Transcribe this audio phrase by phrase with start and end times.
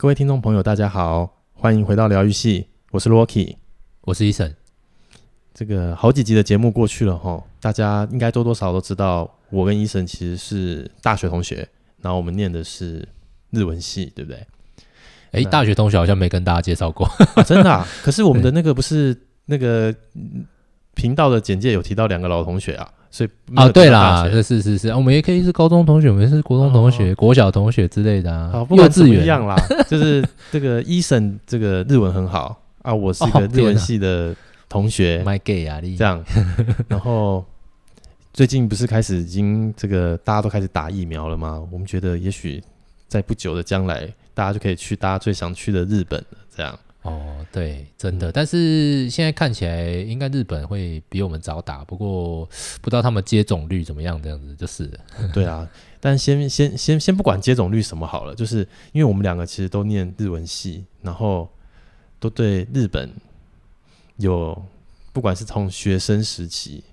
[0.00, 3.56] 各位听众朋友，大家好，欢迎回到疗愈系，我是 Rocky，
[4.02, 4.54] 我是 Eason。
[5.52, 11.68] 这个好几集的节目过去了哈，大家应该多多少少都知道，我跟 Eason 其实是大学同学，
[12.00, 13.08] 然后我们念的是
[13.50, 14.46] 日文系，对不对？
[15.32, 17.04] 哎，大学同学好像没跟大家介绍过，
[17.34, 17.84] 啊、 真的、啊？
[18.04, 19.92] 可是我们的那个不是那个
[20.94, 22.88] 频道的简介有提到两个老同学啊。
[23.18, 28.50] 所以啊，对啦，是是是是，我们也可以是高中同学，我们是国中同学、哦、国小同学之类的啊。
[28.52, 29.56] 好，不管怎么样啦，
[29.88, 34.32] 就是这个 Eason 这个日文很好啊，我是一个日文系的
[34.68, 36.24] 同学，My gay 啊，这样。
[36.86, 37.44] 然后
[38.32, 41.60] 最近不是开始已经这个大家都开始打疫苗了吗？
[41.72, 42.62] 我们觉得也许
[43.08, 46.78] 在不久的将来，大家就可以去大家最想去的日本了，这样。
[47.10, 52.44] 哦，对，真的，但是现在看起来应该日本会比我们早打，不过
[52.80, 54.90] 不知道他们接种率怎么样，这样子就是。
[55.32, 55.68] 对啊，
[56.00, 58.58] 但先先先先不管接种率什么好了，就是
[58.92, 61.48] 因为我们两个其实都念日文系，然后
[62.20, 63.10] 都对日本
[64.16, 64.62] 有，
[65.12, 66.84] 不管是从学生时期，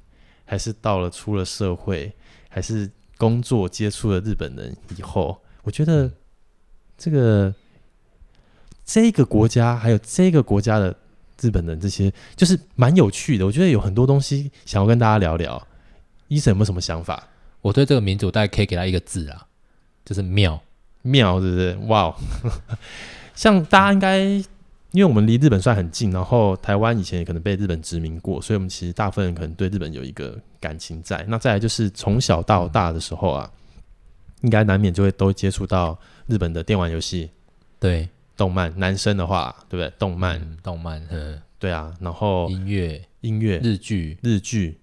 [0.46, 2.14] 还是到了出了社会，
[2.50, 6.12] 还是工作接触了日本人以后，我觉得
[6.98, 7.54] 这个。
[8.86, 10.96] 这个国家还有这个国家的
[11.42, 13.46] 日本人，这些就是蛮有趣的。
[13.46, 15.68] 我觉得有很多东西想要跟大家聊聊。
[16.30, 17.28] Eason 有没有什么想法？
[17.62, 19.46] 我对这个民族大概可以给他一个字啊，
[20.04, 20.60] 就是妙
[21.02, 21.78] 妙，是不是？
[21.88, 22.16] 哇、wow，
[23.36, 24.20] 像大家应该，
[24.92, 31.24] 因为我们离日本算很近，然后台湾以前也可能被日本殖民过，所以我们其实大部分人可能对日本有一个感情在。
[31.28, 33.52] 那再来就是从小到大的时候啊，
[34.42, 37.30] 应该难免就会都接触到日本的电玩游戏，
[37.80, 38.10] 对。
[38.38, 39.94] 动漫，男生的话，对不对？
[39.98, 41.94] 动漫，嗯、动漫，嗯，对啊。
[42.00, 44.78] 然后音乐，音乐，日剧，日剧，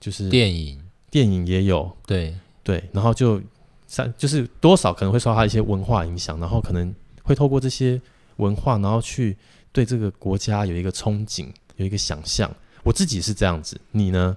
[0.00, 2.82] 就是电影，电影也有，对对。
[2.92, 3.40] 然后就
[3.86, 8.00] 三，就是多少可能会受他一些文化影响，然后可能会透过这些
[8.36, 9.36] 文化，然后去
[9.70, 12.50] 对这个国家有一个憧憬，有一个想象。
[12.82, 14.36] 我自己是这样子，你呢？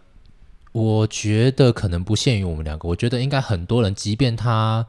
[0.72, 4.86] 我觉得可能不限于我们两个，我觉得应该很多人，即便他。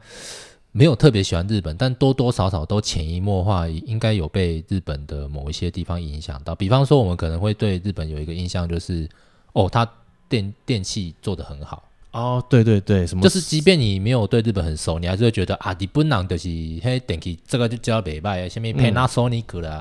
[0.75, 6.55] 没有特别喜欢日本，但多多少少都潜移默化，应该有被日本的某一些地方影响到。
[6.55, 9.07] 比方说，我们可能会对日本有一个印象，就是
[9.53, 9.87] 哦，它
[10.27, 11.87] 电电器做的很好。
[12.11, 13.21] 哦，对对对，什么？
[13.21, 16.47] 就是即便你没有对日本很熟，你还是会觉得啊，日本人就是
[16.83, 19.71] 嘿电器这个就叫北拜，下面 Panasonic 啦，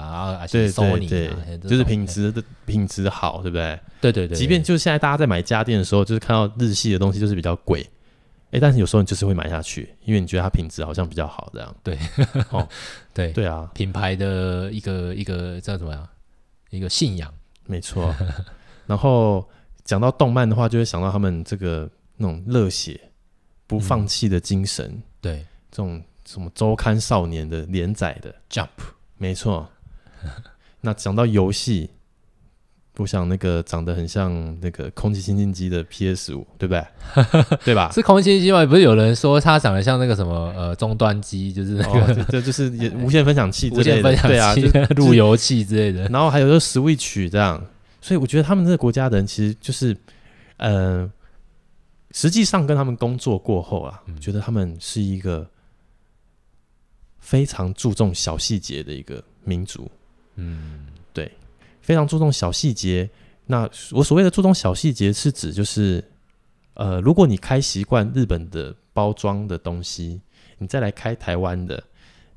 [0.40, 1.30] 啊，是 Sony 对，
[1.68, 3.78] 就是品质的品质好，对不对？
[4.00, 4.36] 对对对。
[4.36, 7.86] 即便就是现在大家在买家电的时候，就是看到日系的东西，就是比较贵。
[8.52, 11.74] 哎，但是有时候你就是会买下去，因为你觉得它品质好像比较好，这样。
[11.82, 11.98] 对，
[12.50, 12.68] 哦，
[13.14, 16.08] 对，对啊，品牌的一个一个叫什么呀？
[16.68, 17.32] 一个信仰，
[17.66, 18.14] 没错。
[18.86, 19.48] 然后
[19.84, 23.00] 讲到动漫的话，就会想到他们这个那种热血、
[23.66, 24.86] 不放弃的精神。
[24.86, 28.68] 嗯、对，这种什么周刊少年的连载的 Jump，
[29.16, 29.66] 没错。
[30.82, 31.90] 那讲到游戏。
[32.98, 36.84] 我想那个长得很像那个空气清净机的 PS 五，对不对？
[37.64, 37.90] 对吧？
[37.90, 38.66] 是空气清净机吗？
[38.66, 44.62] 不是有人说它长得像那个什么呃终端机，就是那个、哦、这，这就是也无线分享器之类的，对啊，就
[44.96, 46.06] 路由器之类的。
[46.08, 47.64] 然后还有就是 Switch 这样，
[48.02, 49.96] 所以我觉得他们这个国家的人其实就是
[50.58, 51.10] 呃，
[52.10, 55.48] 实际上跟他们工作过后啊，我觉得他们是一个
[57.20, 59.90] 非常注重小细节的一个民族。
[60.36, 60.88] 嗯。
[61.82, 63.10] 非常注重小细节。
[63.46, 66.02] 那我所谓的注重小细节，是指就是，
[66.74, 70.20] 呃，如果你开习惯日本的包装的东西，
[70.58, 71.82] 你再来开台湾的，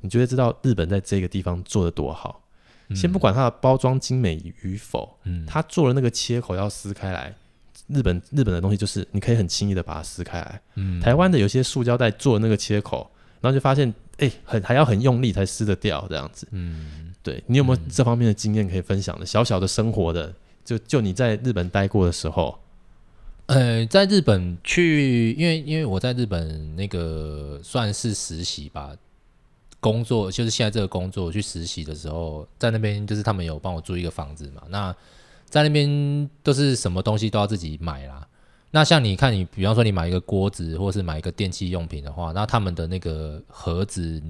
[0.00, 2.42] 你就会知道日本在这个地方做的多好。
[2.88, 7.34] 嗯、先不管它的包装精美与否，嗯，它做了那个切口要撕开来，
[7.86, 10.60] 日本日本的东西就是你可以很轻易的把它撕开来。
[10.74, 13.08] 嗯，台湾的有些塑胶袋做那个切口，
[13.40, 16.48] 然后就发现，哎、欸，很还要很用力才撕得掉这样子。
[16.50, 17.05] 嗯。
[17.26, 19.24] 对，你有没有这方面的经验可以分享的？
[19.24, 20.32] 嗯、小小的生活的，
[20.64, 22.56] 就就你在日本待过的时候，
[23.46, 28.94] 呃，在日本去，因为因为我在日本那个算是实习吧，
[29.80, 34.94] 工作就是现在这个工作去实习的时候，在那边就是他们有帮我租一个房子嘛，那
[35.46, 38.24] 在那边都是什么东西都要自己买啦。
[38.70, 44.22] 那像你看，你比方说你买一个锅子，或是买一个电器用品的话，那他们的那个盒子。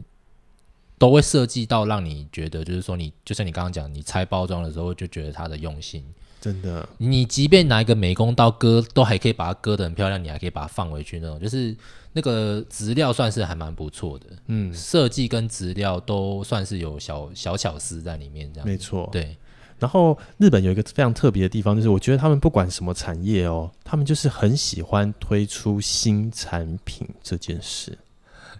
[0.99, 6.05] 都会设计到让你觉得，就是说你，就像你刚刚讲，你拆包装的时候就觉得它的用心，
[6.41, 6.89] 真的。
[6.99, 11.77] 你即便拿一个美工刀割，都还可以把它割得很漂亮，你还可以把它放回去那种，就是
[12.13, 14.27] 那个质料算是还蛮不错的。
[14.47, 18.67] 嗯，设计跟质料都算是有小小巧思在里面，这样。
[18.67, 19.37] 没错，对。
[19.79, 27.99] 然后日本有一个非常特别的地方，就是我觉得他们不管什么产业哦，他们就是很喜欢推出新产品这件事。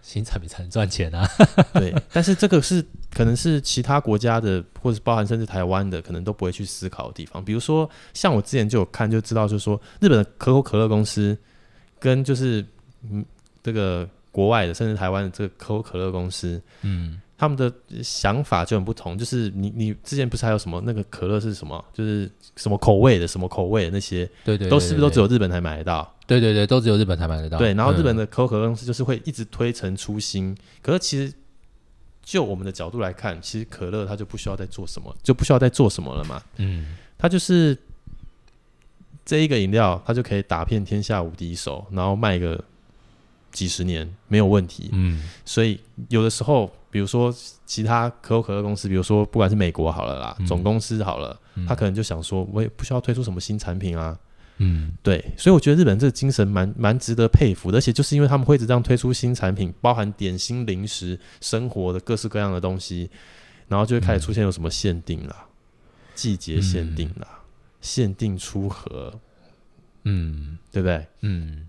[0.07, 1.29] 新产品才能赚钱啊！
[1.73, 2.81] 对，但是这个是
[3.13, 7.43] 可能是其他国家的，或者包含甚至台湾的，可能都不会去思考的地方。
[7.43, 11.37] 比如说，像我之前就有看就知道，就是说日本的可口可乐公司
[11.99, 12.65] 跟就是
[13.03, 13.25] 嗯
[13.61, 17.21] 这个国外的，甚至台湾的这个可口可乐公司，嗯。
[17.39, 17.71] 他们的
[18.03, 26.11] 想法就很不同，就是你你之前不是还有什么那个可乐是什么，就是什么口味的什么口味的那些，对对，对，对，对，都是不是都只有日本才买得到？
[26.27, 27.57] 对对对，都只有日本才买得到。
[27.57, 31.33] 对，然后日本的可口可乐公司就是会一直推陈出新，嗯、可是其实
[32.21, 36.43] 就我们的角度来看，其实可乐它就不需要再做什么，就不需要再做什么了嘛。
[36.57, 37.75] 嗯，它就是
[39.25, 42.63] 这一个饮料，它就可以打遍天下无敌手，然后卖个
[43.51, 44.89] 几十年没有问题。
[44.91, 46.71] 嗯，所以有的时候。
[46.89, 47.31] 比如说，
[47.65, 51.37] 其他可口可乐公司，比如说不管是美国好了啦，嗯、总公司好了，
[51.67, 54.17] 他可能就想说，我也不需要推出什么新产品啊。
[54.57, 63.09] 嗯，对，所以我觉得日本这个精神蛮蛮值得佩服的，而且就是因为他们会一直这样推出新产品，包含点心、零食、生活的各式各样的东西，
[63.67, 65.45] 然后就会开始出现有什么限定啦、
[66.15, 67.27] 季节限定啦、
[67.81, 69.13] 限定出盒，
[70.03, 71.05] 嗯，对不对？
[71.21, 71.67] 嗯。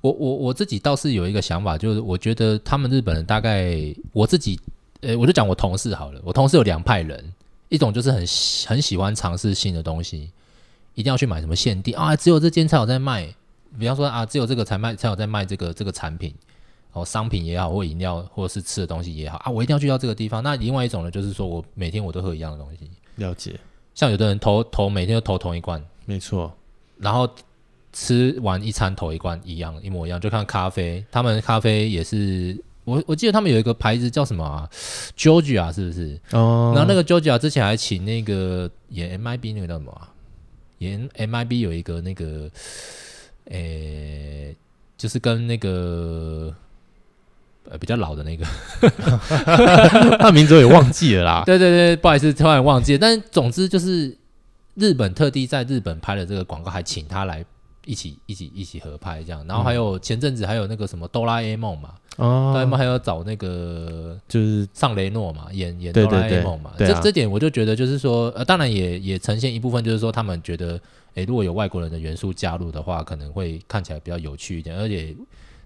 [0.00, 3.76] 我我我自己倒是有一个想法，就是我觉得他们日本人大概
[4.12, 4.58] 我自己，
[5.00, 6.20] 呃，我就讲我同事好了。
[6.24, 7.32] 我同事有两派人，
[7.68, 8.24] 一种就是很
[8.68, 10.30] 很喜欢尝试新的东西，
[10.98, 13.32] 一定要去买什么限定啊，只有这间才有在卖。
[13.78, 16.34] 比方说啊，只有这个才卖才有在卖这个这个产品，
[16.92, 20.42] 哦，商品也好，或饮料或者是吃的东西也好啊，我一定要去到这个地方。
[20.42, 22.90] 那另外一种呢，就是说我每天我都喝一样的东西。
[23.14, 23.58] 了解。
[23.94, 26.52] 像有的人投投每天都投同一罐，没错，
[26.98, 27.28] 然后。
[27.90, 34.68] 吃完一餐投一罐一样一模一样，就看咖啡，他们咖啡也是我我记得他们有一个牌子叫什么啊
[35.16, 36.20] ，Georgia 是不是？
[36.32, 40.12] 哦，然后那个 Georgia 之前还请那个演 MIB 那个叫什么啊？
[40.78, 42.50] 演 MIB 有一个那个，
[43.50, 44.56] 诶、欸，
[44.96, 46.54] 就是跟那个
[47.68, 48.44] 呃比较老的那个，
[50.18, 51.42] 他名字我也忘记了啦。
[51.44, 52.98] 对对对，不好意思，突然忘记了。
[52.98, 54.16] 但总之就是
[54.74, 57.44] 日本特地在日本拍了这个广告，还请他来。
[57.88, 70.78] 一起一起一起合拍这样，然后还有前阵子还有那个什么哆啦 A 梦嘛，哆啦 A 梦还有找那个就是尚雷诺嘛，演演哆啦 A 梦嘛，这这点我就觉得就是说，呃，当然也也呈现一部分，就是说他们觉得，
[71.14, 75.16] 诶，如果有外国人的元素加入的话，可能会看起来比较有趣一点，而且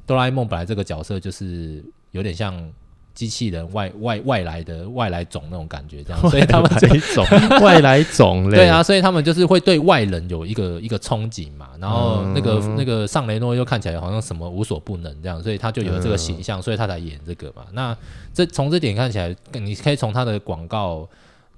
[0.06, 2.72] 哆啦 A 梦本来这个角色就是有点像。
[3.14, 7.24] 机器人外外外来的外来种那种感觉，这样， 所以他们这一种
[7.60, 11.68] 外来种类，对啊，所以他们就是会对外人有一个一个憧憬嘛。
[11.78, 17.66] 然后那个、嗯、那个尚雷诺又看起来好像什么无所不能这样，所以他就有这个形象，所以他才演这个嘛。
[17.72, 17.96] 那
[18.32, 21.06] 这从这点看起来，你可以从他的广告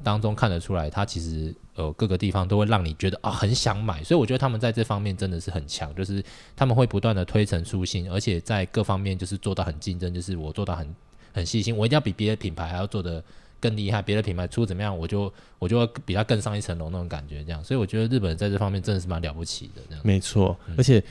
[0.03, 4.03] 当中看得出来，他其实呃各个地方都会让你觉得啊很想买。
[4.03, 6.21] 所以我觉得他们在这方面真的是很强，就是
[6.57, 10.93] 他们会不断的推陈出新，而且在各方面就是做到很竞争，就是我做到很。
[11.35, 13.23] 很细心，我一定要比别的品牌还要做的
[13.61, 14.01] 更厉害。
[14.01, 17.45] 别的品牌出怎么样，我就我就要比他更上一层楼那种感觉。
[17.45, 19.83] 这样，所以我觉得日本人在这方面真的是蛮了不起的。
[19.89, 20.57] 这样，没错。
[20.69, 21.03] 嗯、而且，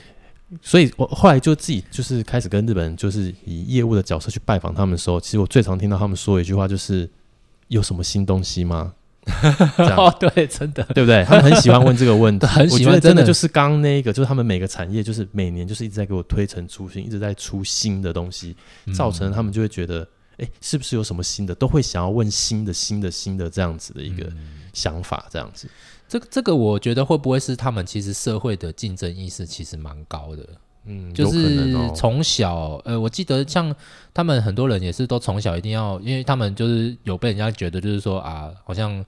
[0.62, 7.08] 所以我后来就自己就是开始跟日本人，就是以业务的角色去拜访他们的时候，其实我最常听到他们说一句话，就是
[7.68, 8.94] 有什么新东西吗？
[9.96, 11.24] 哦，对，真的，对不对？
[11.24, 12.86] 他们很喜欢问这个问题， 很喜欢。
[12.86, 18.54] 我觉得真的就是刚刚那个，就是他们每个产业就是每年就是一直在给我推陈出新，一直在出新的东西，
[18.94, 20.06] 造成他们就会觉得。
[20.38, 24.30] 哎，是不是有什么新的，都会想要问新的、新的、新的这样子的一个
[24.72, 25.66] 想法，这样子。
[25.66, 25.70] 嗯、
[26.08, 30.48] 这个这个，我觉得会不会是他们其实社会的竞争意识其实蛮高的？
[30.86, 33.74] 嗯，就是从小，哦、呃，我记得像
[34.12, 39.04] 他们很多人也是都从小一定要，因为他们就是有被人家觉得就是说啊，好像。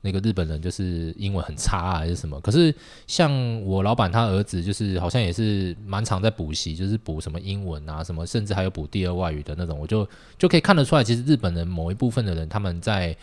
[0.00, 2.40] 那个日本人就是英文很差啊，还是什么？
[2.40, 2.72] 可是
[3.08, 9.76] 像我老板他儿子，就是好像也是蛮常在补习，就是补什么英文啊，什么甚至还有补第二外语的那种。
[9.76, 13.14] 我就就可以看得出来，其实日本人某一部分的人，他们在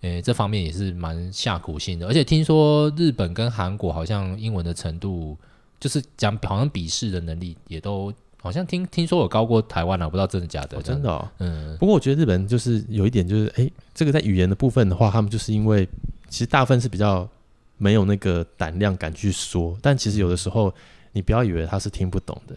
[0.00, 2.06] 呃这方面也是蛮下苦心的。
[2.06, 5.36] 而且听说日本跟韩国好像英文的程度，
[5.78, 8.10] 就是讲好像笔试的能力也都
[8.40, 10.78] 好像听听说有高过台湾了，我不知道真的假的。
[10.78, 11.76] 哦，真的哦，嗯。
[11.76, 15.86] 不过我觉得日本就是有一点，就是哎，这个在语言的部分的话，他们就是因为。
[16.32, 17.28] 其实大部分是比较
[17.76, 20.72] 没有那个胆量敢去说，但其实有的时候
[21.12, 22.56] 你不要以为他是听不懂的。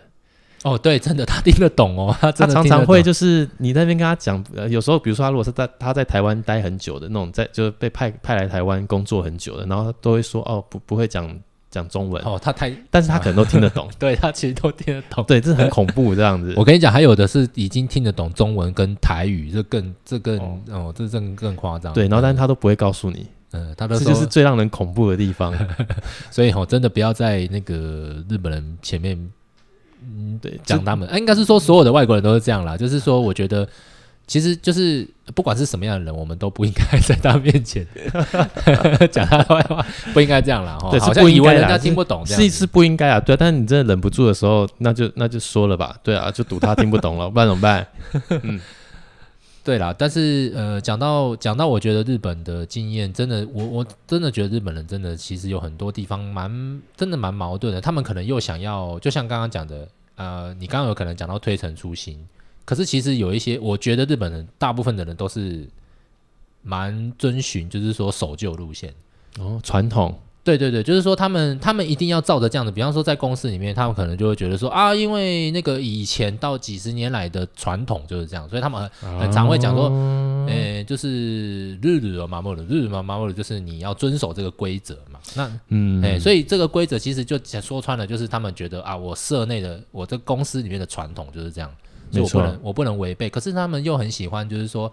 [0.63, 11.37] 哦，对，真的他听得懂哦， 他，他常常会就是你在那边跟他讲，呃，有时候比如说他如果是在他在台湾待很久的那种，在就是被派派来台湾工作很久的，然后他都会说哦，不不会讲
[11.69, 12.23] 讲中文。
[12.23, 16.53] 哦，他太，但是他可能都听得懂， 对他其实都听得懂，对，这是很恐怖这样子。
[16.55, 23.27] 我跟你讲，还有的是已经听得懂中文跟台语，这更这更哦，哦，这更更夸张，对，然后但是他都不会告诉你。
[23.55, 25.53] 嗯，他都这就是最让人恐怖的地方，
[26.29, 29.17] 所以吼，真的不要在那个日本人前面，
[30.03, 32.75] 嗯，对，讲他们，哎，应该是说所有的外国人都是这样啦。
[32.75, 33.67] 就是说，我觉得
[34.27, 37.85] 其实就是不管是什么样的人，我们都不应该在他面前
[39.11, 40.77] 讲他的坏话，不应该这样啦。
[40.81, 40.89] 哈。
[40.91, 43.19] 对，好像以为人家听不懂，是是不应该啊。
[43.19, 45.95] 对，但是你真的忍不住的时候，那就那就说了吧。
[46.03, 47.87] 对啊，就赌他听不懂了，不然怎么办？
[48.43, 48.59] 嗯，
[49.65, 49.93] 对啦。
[49.97, 57.81] 但是呃，讲到讲到，我觉得日本的经验真的，我我真的觉得日本人真的其实有很多地方蛮真的蛮矛盾的。
[57.81, 62.23] 他们可能又想要，就像刚刚讲的，呃，你刚刚有可能讲到推陈出新。
[62.63, 65.67] 可是其实有一些，我觉得日本人大部分的人都是
[66.61, 68.93] 蛮遵循，就是说守旧路线
[69.39, 70.17] 哦，传统。
[70.45, 85.19] 对对对，就是说他们他们一定要照着这样的，比方说在公司里面，他们可能就会觉得说啊，因为那个以前到几十年来的传统就是这样，所以他们很很常会讲说，哦、诶，就是日日嘛，马日日嘛，马日就是你要遵守这个规则嘛。
[85.35, 91.69] 那嗯，诶，所以这个规则其实就说穿了，就是他们觉得啊，我社内的我这公司里面的传统就是这样。
[92.11, 93.29] 所以我不能，我不能违背。
[93.29, 94.89] 可是他们又很喜欢，就是说，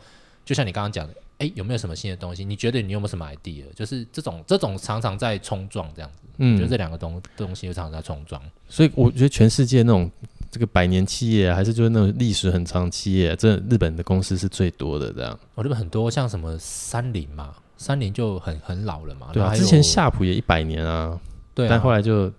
[0.47, 2.45] 就像你刚刚讲的，哎，有没有什么新的东西？
[2.45, 3.65] 你觉得你有没有什么 idea？
[3.75, 6.19] 就是这种这种常常在冲撞这样子。
[6.37, 8.41] 嗯，就这两个东东西就常常在冲撞。
[8.69, 10.09] 所以我觉得全世界那种
[10.53, 15.37] 这个百年企业，还是就是那种历史很长的企业，这日本的公司是最多的这样。
[15.57, 19.31] 我，日本很多像什么三菱嘛，三菱就很很老了嘛。
[19.33, 21.21] 对啊，之前夏普也一百年啊。
[21.55, 21.69] 对啊。
[21.69, 22.33] 但后来就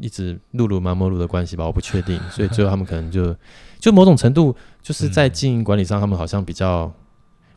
[0.00, 2.18] 一直露露、妈妈露的关系吧，我不确定。
[2.30, 3.36] 所以最后他们可能就。
[3.78, 6.90] 就某种程度，就是在经营管理上，他们好像比较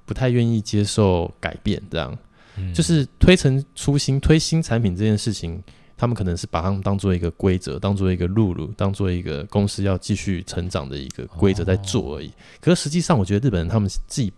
[0.10, 2.18] 不太愿意接受改变，这样，
[2.58, 5.62] 嗯、就是推陈出新、推新产品这件事情，
[5.96, 12.30] 他们可能是把它们当做一个规则，当做一个路路，当做一个公司要继续成长的一个规则在做而已。
[12.30, 14.34] 哦、可是实际上，我觉得日本人他们自己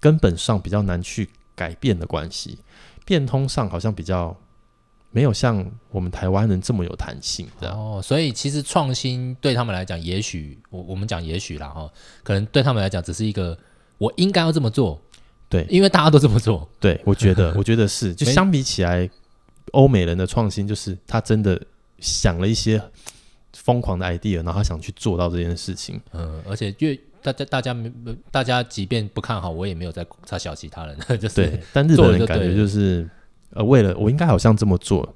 [0.00, 2.58] 根本上比较难去改变的关系，
[3.04, 4.36] 变通上好像比较。
[5.14, 13.58] 没有像我们台湾人这么有弹性，这样哦，所以其实创新对他们来讲，也许我我们讲也许啦哈，可能对他们来讲只是一个
[13.98, 14.98] 我应该要这么做，
[15.52, 19.08] 对，因为大家都这么做，对，我觉得 我觉得是，就相比起来，
[19.72, 21.60] 欧美人的创新就是他真的
[21.98, 22.82] 想了一些
[23.52, 27.92] 疯狂的 idea，然后他想去做到这件事情，嗯，而且越大家大家没
[28.30, 33.08] 大家即便不看好，我也没有在在小其他人， 就是对，但日本人感觉就是。
[33.54, 35.14] 呃，为了我应该好像这么做，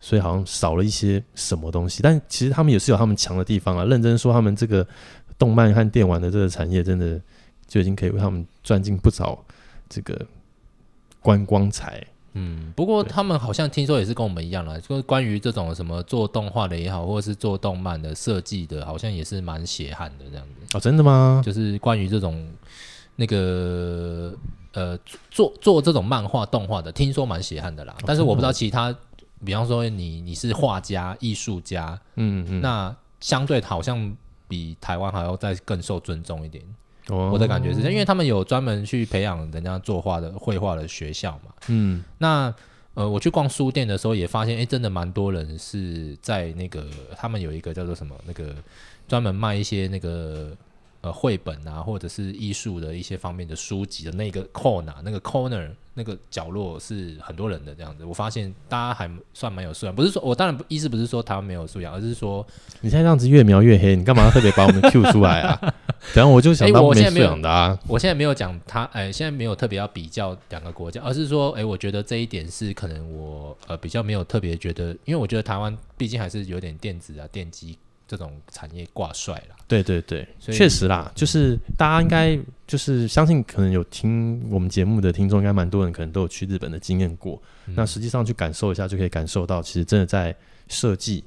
[0.00, 2.02] 所以好像少了一些什么东西。
[2.02, 3.86] 但其实他们也是有他们强的地方啊。
[3.86, 4.86] 认真说，他们这个
[5.38, 7.18] 动漫和电玩的这个产业，真的
[7.66, 9.42] 就已经可以为他们赚进不少
[9.90, 10.26] 这个
[11.20, 12.02] 观光财。
[12.32, 20.78] 嗯，不过他们好像听说也是跟我们一样啦，就是关于这种什么做动画的也好，或者是做动漫的设计的，好像也是蛮血汗的这样子。
[20.78, 21.42] 哦，真的吗？
[21.44, 22.50] 就是关于这种
[23.16, 24.34] 那个。
[24.72, 24.96] 呃，
[25.32, 27.96] 做做这种漫画动画的，听说蛮血汗的啦。
[28.06, 28.96] 但是我不知道其他，
[29.44, 34.16] 比方说你你是画家、艺术家，嗯嗯，那相对好像
[34.46, 36.62] 比台湾还要再更受尊重一点。
[37.08, 41.52] 我的感觉是，因为他们有专门去培养人家作画的绘画的学校嘛。
[41.68, 42.54] 嗯，那
[42.94, 48.54] 呃，我去逛书店的时候也发现，哎，真的蛮多人是在那个他们有一个叫做什么那个
[49.08, 50.56] 专门卖一些那个。
[51.02, 58.06] 呃，绘本啊，或者是艺术的一些方面的书籍的那个 corner，那个 corner 那个角落是很多人的这样子。
[58.06, 62.46] 我发现大家还算蛮有素养，不是说我当然意思不是说台湾没有素养，而是说
[62.80, 65.74] 你现在这样子越描越黑，你干嘛特别把我们 Q 出来啊？
[66.14, 67.78] 然后我就想到没素养的啊。
[67.86, 77.76] 我现在没有讲他，哎，现在没有特别要比较两个国家，而是说，哎，我觉得这一点是可能我呃比较没有特别觉得，因为我觉得台湾毕竟还是有点电子啊、电机。
[78.10, 82.36] 这种产业挂帅了，对对对，确实啦，就是大家应该
[82.66, 87.40] 就是相信，可能有听我们节目的听众，应该蛮多人可能都有去日本的经验过。
[87.66, 90.34] 嗯、那实际上去感受一下，就可以感受到，其实真的在
[90.66, 91.22] 设计，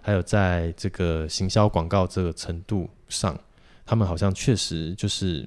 [0.00, 3.38] 还有在这个行销广告这个程度上，
[3.84, 5.46] 他们好像确实就是，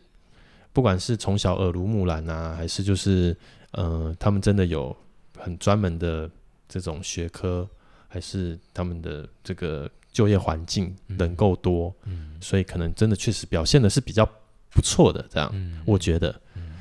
[0.72, 3.36] 不管是从小耳濡目染啊，还是就是
[3.72, 4.96] 呃，他们真的有
[5.36, 6.30] 很专门的
[6.70, 7.68] 这种学科，
[8.08, 9.89] 还是他们的这个。
[10.15, 11.93] 就业环境人够多，
[12.39, 14.25] 所以可能真的确实表现的是比较
[14.69, 15.22] 不错的。
[15.29, 16.34] 这样，嗯、我觉得。
[16.53, 16.77] 嗯、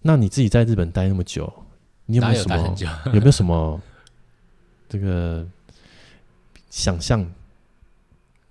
[0.00, 1.52] 那你自己在日本待那么久，
[2.06, 2.76] 你有没有什么？
[2.78, 3.80] 有， 有没有什么
[4.88, 5.44] 这个
[6.70, 7.28] 想象？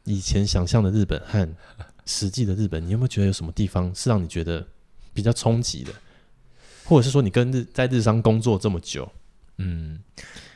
[0.03, 1.47] 以前想象的日本和
[2.05, 4.67] 实际的日本，你有没有觉得有什么地方是让你觉得
[5.13, 5.93] 比较冲击的？
[6.83, 9.09] 或者是说，你跟日在日商工作这么久，
[9.55, 10.50] 嗯，我。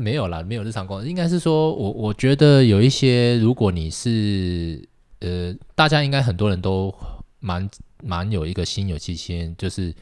[0.00, 4.80] 没有啦，没有日常工作，应该是说，我我觉得有一些，如果你是
[5.18, 6.94] 呃，大家应该很多人都
[7.40, 7.68] 蛮
[8.04, 9.92] 蛮有一个心有戚戚，就是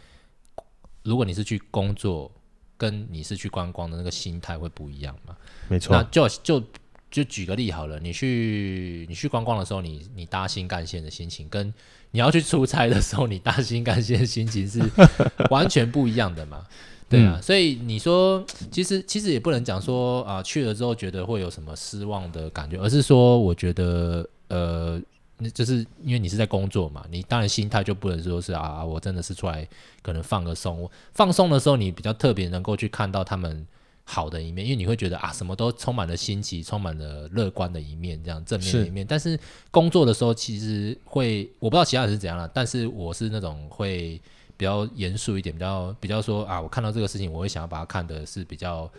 [1.03, 2.31] 如果你是去工作，
[2.77, 5.35] 跟你是去观光的那个心态会不一样嘛。
[5.67, 6.63] 没错，那就就
[7.11, 11.73] 就举个例好了，你去你去观光的时候，你你搭新干线的心情，跟
[12.11, 14.79] 你要去出差的时候，你搭新干线的心情是
[15.49, 16.67] 完全不一样的嘛？
[17.09, 25.01] 对啊，嗯、所以你说， 其实其实也不能讲说啊，去了之后觉得会有什么失望的感觉，而是说，我觉得呃，
[25.39, 29.65] 那就是因为你是在工作嘛，你当然心态就不能说是啊，我真的是出来
[30.03, 33.65] 可能放个松，放松的时候，你比较特别能够去看到他们
[34.03, 39.05] 好的一面，因为你会觉得啊，什么都充满了新奇，充满了乐观的一面，这样正面的一面。
[39.05, 39.39] 是但是
[39.71, 44.21] 工作的时候，其实会我不知道其他人是怎样了，但是我是那种会。
[44.57, 48.91] 比较严肃一点，比较比较说啊，我看到这个事情，我会想要把它看的是比较，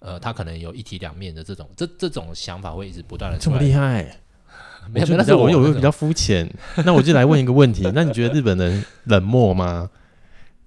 [0.00, 3.38] 呃，他可能有一体两面的这种，这这种想法会一直不断的。
[3.38, 4.18] 这么厉害？
[4.90, 6.52] 没有，但是我有没有比较肤浅？
[6.84, 9.88] 那我就来问一个问题：那你觉得日本人冷漠吗？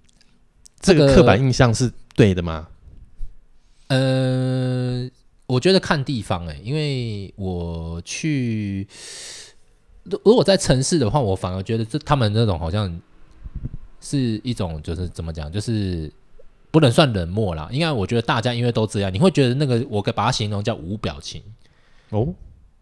[0.79, 2.69] 这个刻板印象是对的吗？
[3.88, 5.09] 呃，
[5.47, 8.88] 我觉得看地方哎、欸，因为我去，
[10.03, 13.01] 如果在城市的话，我反而觉得这他们那种好像。
[14.01, 16.12] 是一种，就是怎么讲，就是
[16.72, 17.70] 不能算冷漠啦。
[17.72, 21.41] 应该我觉得大家因为都这样，你会觉得那个我给把它形容叫无表情
[22.10, 22.27] 哦。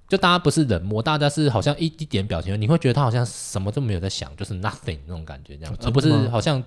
[0.07, 6.63] 就大家不是冷漠，大家是好像一一点表情，你会觉得他好像什么都没有在想，就是 nothing 那种感觉这样，而不是好像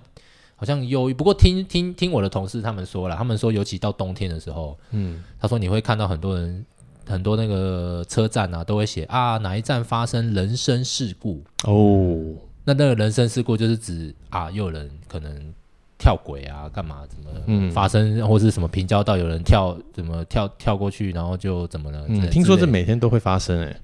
[0.55, 1.13] 好像忧郁。
[1.13, 6.65] 不过听听听我的同事他们说了，他们说尤其到冬天的时候，嗯，他说你会看到很多人
[7.05, 12.35] 很多那个车站啊都会写啊哪一站发生人身事故哦。
[12.65, 15.53] 那那个人身事故就是指啊，又有人可能
[15.97, 22.05] 跳轨啊，干嘛怎么发生，嗯、或是什么平交道有人跳怎么跳跳过去，然后就怎么了？
[22.07, 23.81] 嗯，听说这每天都会发生诶、欸，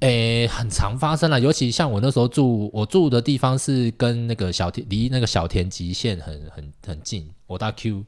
[0.00, 8.04] 诶、欸，很常发生了，尤其像我那时候住，我住的地方是跟那个小田离那个小田极限很很很近，我大 Q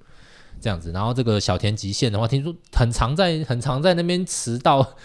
[0.60, 4.96] 这样子，然后这个小田极限的话，听说很常在很常在那边迟到。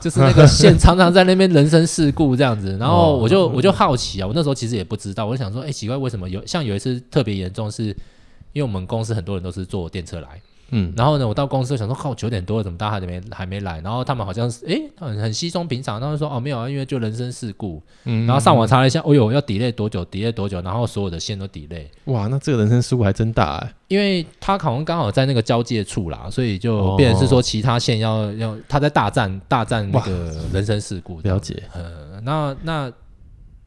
[0.00, 7.86] 就是那个线常常在那边人生事故这样子，然后 我就我就好奇啊，我那时候其实也不知道，我就想说，哎、欸，奇怪，为什么有像有一次特别严重，是
[8.52, 10.40] 因为我们公司很多人都是坐电车来。
[10.70, 13.80] 嗯，然后呢，我到公司想说，靠，九点多了，怎么大家还没还没来？
[13.80, 16.00] 然后他们好像是，哎，很很稀松平常。
[16.00, 17.82] 他们说，哦，没有啊，因为就人身事故。
[18.04, 20.60] 嗯，然后上网查了一下，哦哟，要 delay 多久？delay 多久？
[20.60, 21.86] 然后所有的线都 delay。
[22.04, 23.74] 哇，那这个人身事故还真大哎。
[23.88, 31.20] 因为他好像刚好在那个交界处啦，所以就变成是说其他线要、哦、要他在大战大战那个人身事故。
[31.22, 31.62] 了解。
[31.72, 32.92] 呃，那那。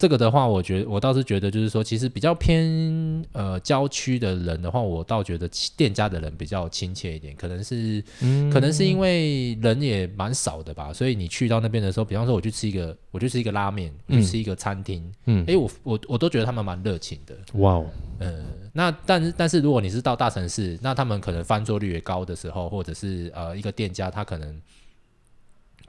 [0.02, 17.86] 这个的话，我觉得我倒是觉得，就是说，其实比较偏呃郊区的人的话，我倒觉得店家的人比较亲切一点，可能是，嗯、可能是因为人也蛮少的吧，所以你去到那边的时候，比方说我去吃一个，我去吃一个拉面，我去吃一个餐厅，嗯，哎，我我我都觉得他们蛮热情的，哇哦，
[18.18, 24.60] 呃，那但是但是如果你是到大城市，那他们可能翻桌率也高的时候，或者是呃一个店家他可能。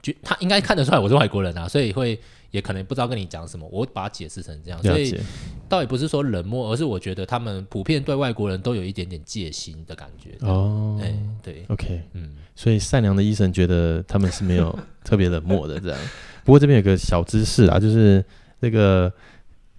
[0.03, 2.19] 就他应该看得出来我是外国人啊，所以会
[2.53, 5.19] 也可能不知道跟你讲什么，我把它解释成这样，所以
[5.67, 10.37] 倒也不是说冷漠，而是我觉得他们普遍对外国人都有一点点戒心的感觉。
[10.41, 15.99] 哦，哎，对，OK，嗯，所以善良的医生觉得他们是没有特别冷漠的这样。
[16.45, 18.23] 不过这边有个小知识啊，就是
[18.59, 19.11] 那个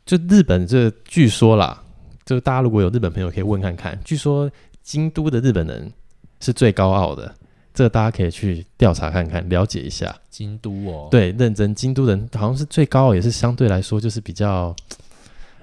[0.05, 1.81] 就日本这据说啦，
[2.27, 4.51] 就大家如果有日本朋友可以问看看，据说
[4.83, 5.93] 京都的日本人
[6.41, 7.33] 是最高傲的。
[7.75, 10.15] 这个大家可以去调查看看，了解一下。
[10.31, 14.75] 京都哦，对，认真，京都人好像是最高，也是相对来说就是比较，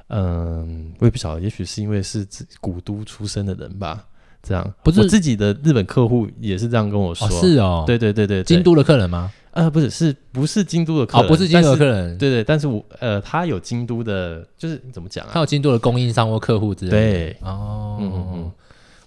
[0.10, 2.28] 嗯，我也不晓得，也许是因为是
[2.60, 4.06] 古都出身的人吧，
[4.43, 4.74] 这样。
[4.84, 9.32] 不是我自己的日本客户也是这样跟我说，哦是哦，对对对对，京都的客人吗？
[9.52, 11.26] 呃，不是，是不是京都的客人？
[11.26, 15.32] 哦，不是京都的客人，对对，但是我呃，他有京都的，就是怎么讲啊？
[15.34, 16.97] 他有京都的供应商或客户之类的。
[16.97, 18.52] 对，哦，嗯嗯嗯。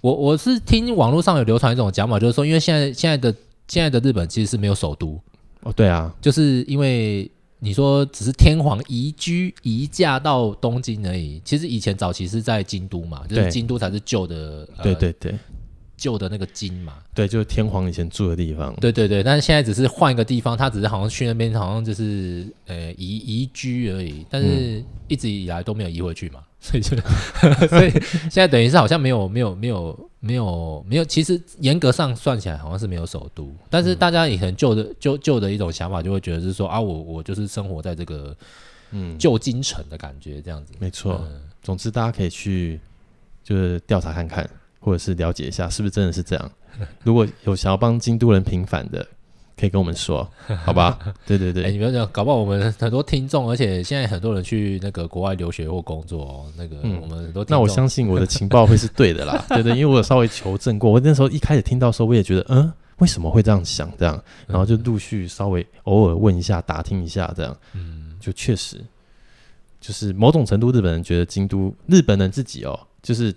[0.05, 3.35] 我我是听网络上有流传一种讲法，就是说，因为现在现在的
[3.67, 5.19] 现在的日本其实是没有首都。
[5.63, 15.35] 哦，对啊，就是因为你说只是天皇移居移驾到东京而已，其实以前早期是在京都嘛，就是京都才是旧的，对对对。
[15.97, 18.75] 旧的那个京嘛，对，就是天皇以前住的地方。
[18.81, 26.97] 对对对，但是现在只是换一个地方，他只是好像去那边，好像就是呃移移居而已，但是一直以来都没有移回去嘛，所以就
[27.69, 38.35] 所以现在等于是好像没有没有没有没有没有，其实严格上算起来好像是没有首都，但是大家以前旧的旧旧的一种想法就会觉得是说啊，我我就是生活在这个
[38.93, 41.21] 嗯旧京城的感觉这样子，没错。
[41.23, 42.81] 嗯、总之大家可以去
[43.43, 44.49] 就是调查看看。
[44.81, 46.53] 或者是了解一下，是不是真的是这样？
[47.03, 49.07] 如果有想要帮京都人平反的，
[49.57, 50.29] 可以跟我们说，
[50.65, 50.99] 好吧？
[51.27, 57.47] 对对对，哎、你不要讲，搞不好我们很多听众，而且现在很多人去那个国外留学或工作哦，那个我们很多、嗯。
[57.49, 63.91] 那我相信我的情报会是对的啦， 对，对对，因为我有稍微求证过，我那时候一开始听到的时候，我也觉得，嗯，为什么会这样想？
[63.97, 68.85] 这样，然后就陆续稍微偶尔问一下、打听一下，这样，嗯，就确实，
[69.81, 73.33] 就是某种程度，日本人觉得京都，日本人自己哦，就是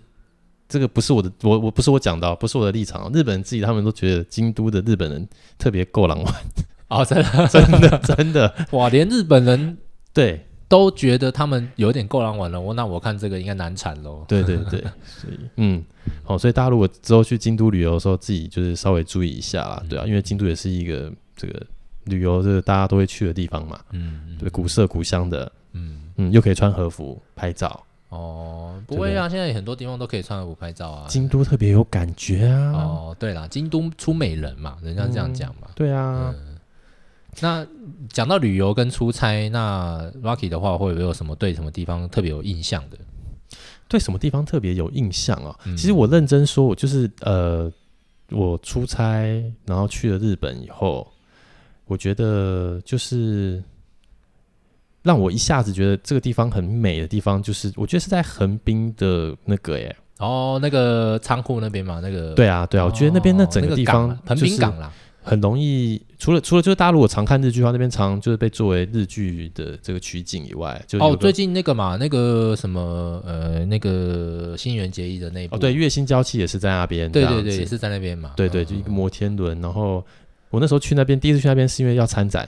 [0.67, 5.27] 这个不是我的，我我不是我讲的，不是我的立场，日本人自己他们都觉得京都的日本人
[5.57, 6.33] 特别够狼玩。
[6.89, 9.77] 哦，真的， 真的，真的，哇，连日本人
[10.13, 10.43] 对。
[10.69, 14.25] 都觉得他们有点够狼玩了，我那我看这个应该难产喽。
[14.27, 15.81] 对对对， 所以嗯，
[16.25, 21.65] 好，所以大家如果之后去京都旅游的时候，自己就是稍微注意一下啦，对啊，因为京都也是一个这个
[22.03, 26.01] 旅游这个大家都会去的地方嘛，嗯，对，古色古香的，嗯。
[26.17, 27.81] 嗯，又可以穿和服拍照。
[28.09, 31.05] 哦，不会啊，现在很多地方都可以穿和服拍照啊。
[31.09, 32.71] 京都特别有感觉啊。
[32.71, 35.67] 哦，对啦，京都出美人嘛，人家这样讲嘛。
[35.75, 36.33] 对啊。
[37.39, 37.67] 那
[38.09, 42.97] 讲到旅游跟出差，那 Rocky 的话会不会有什么对什么地方特别有印象的？
[43.87, 45.57] 对什么地方特别有印象啊？
[45.65, 47.71] 嗯、其实我认真说，我就是呃，
[48.31, 51.07] 我出差然后去了日本以后，
[51.85, 53.63] 我觉得就是
[55.07, 64.91] 让我一下子觉得这个地方很美的地方，就是我觉得是在横滨的那个耶，哦，那个仓库那边嘛，那个对啊，对啊，我觉得那边那整个地方横滨港啦。
[65.23, 79.59] 很容易，除了除了就是大家如果常看日剧的话，那边常就是被作为日剧的这个取景以外，就哦，最近那个嘛，那个什么呃，那个新垣结衣的那部，哦，对，月薪娇妻也是在那边，对对对，也是在那边嘛，对对，就一个摩天轮。
[79.59, 80.01] 然后
[80.49, 82.47] 我那时候去那边，第一次去那边是因为要参展，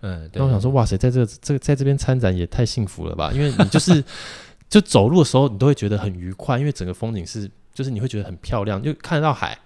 [0.00, 4.02] 嗯，然后我想说，哇塞，在这这个在这边参展也太幸福了吧，因为你就是
[4.68, 9.58] 就走路的时候，你都会觉得很愉快，因为整个风景是就是你会觉得很漂亮，就看得到海。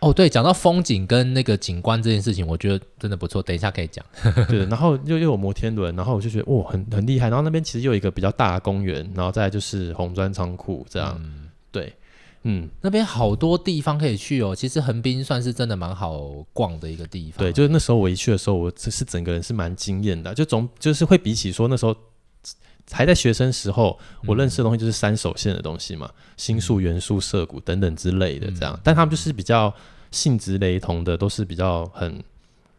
[0.00, 3.42] 哦，对，讲到风景跟那个景观这件事情，我觉得真的不错。
[3.42, 4.04] 等一下可以讲。
[4.48, 7.30] 对，然后又又有摩天轮，然后我就觉得哇，很很厉害。
[7.30, 11.18] 然后那边其实又有一个比较大的公园，然后再来就是红砖仓库这样。
[11.24, 11.90] 嗯、对，
[12.44, 14.54] 嗯，那边好多地方可以去哦。
[14.54, 16.20] 其实横滨算是真的蛮好
[16.52, 17.38] 逛的一个地方。
[17.38, 20.32] 对，就是那时候我一去的时候，我这是整个人是蛮惊艳的。
[20.32, 21.96] 就总就是会比起说那时候
[22.90, 28.74] 还在学生时候，我认识的东西就是三手线的东西嘛，嗯、新宿、原宿、涩谷等等之类的这样。
[28.74, 29.74] 嗯、但他们就是比较。
[30.10, 32.22] 性质雷同的都是比较很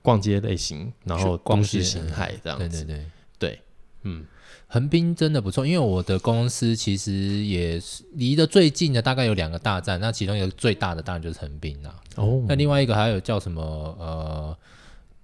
[0.02, 2.86] 逛街类型，然后光是形态这样子。
[2.86, 3.06] 对对对
[3.38, 3.62] 对，
[4.06, 4.24] 嗯，
[4.68, 7.12] 横滨真的不错，因为我的公司其实
[7.44, 11.94] 也是离得最近的，大概有两个大站，那其中一个最大的当然就是横滨啦。
[12.16, 13.62] 哦，那另外一个还有叫什么
[14.00, 14.58] 呃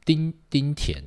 [0.03, 1.01] 丁丁田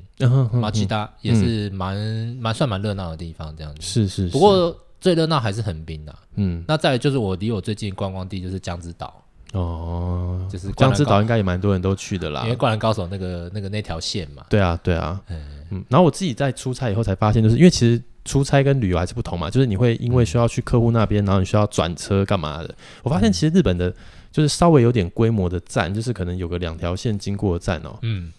[0.52, 1.96] 马吉达，也是蛮
[2.40, 3.82] 蛮算蛮热闹的地方，这样子。
[3.82, 6.18] 是是是，不过最热闹还是横滨啦。
[6.36, 9.23] 嗯，那再来就是我离我最近观光地就是江之岛。
[9.54, 14.44] 哦，就是江之岛应该也蛮多人都去的啦，因为《灌篮高手》那个那个那条线嘛。
[14.50, 15.40] 对啊，对啊，嗯
[15.70, 15.84] 嗯。
[15.88, 22.74] 然后我自己在出差以后才发现，就是因为其实出差跟旅游还是不同嘛，就是你会因为需要去客户那边，然后你需要转车干嘛的。
[23.04, 23.94] 我发现其实日本的，
[24.32, 28.32] 就是稍微有点规模的站，就是可能有个两条线经过的站哦，嗯，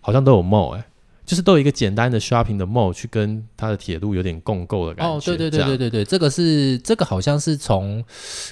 [0.00, 0.84] 好像都有 mall 哎。
[1.30, 5.14] 就是都有一个简单的 shopping 的 mall 去跟它的铁路有点共构的感觉。
[5.14, 8.04] 哦，对对对对对对，这个是这个好像是从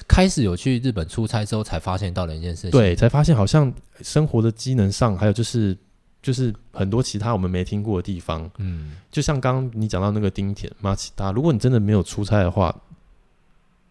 [0.07, 2.71] 开始有去日本出差之后才发现到的一件事情。
[2.71, 3.69] 对，才发现好像
[4.01, 5.77] 生活的机能上，还有就是
[6.23, 8.49] 就是很多其他我们没听过的地方。
[8.59, 12.73] 嗯，就像刚刚你讲到那个丁田马其达，如果你真的没有出差的话，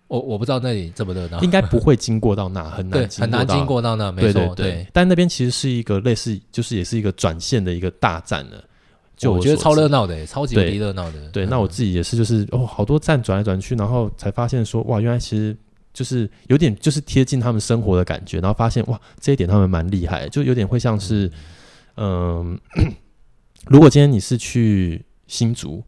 [0.07, 4.55] 我我不知道那里这么热闹，应该不会经过到那，很难很难经过到那，没错。
[4.55, 8.65] 对但那边其实是一个类似，就是也是一个转线的一个大站了。
[9.19, 11.29] 就我，觉得超热闹的，超级无敌热闹的。
[11.31, 15.55] 对，嗯、那我自己也是，就是哦，好多站转来转去，然后才发现说，哇，原来其实
[15.93, 21.31] 就是有点就是贴近他们生活的感觉，然后发现哇，这一点他们蛮厉害，就有点会像是，
[21.97, 22.85] 嗯、呃，
[23.67, 25.83] 如果今天你是去新竹，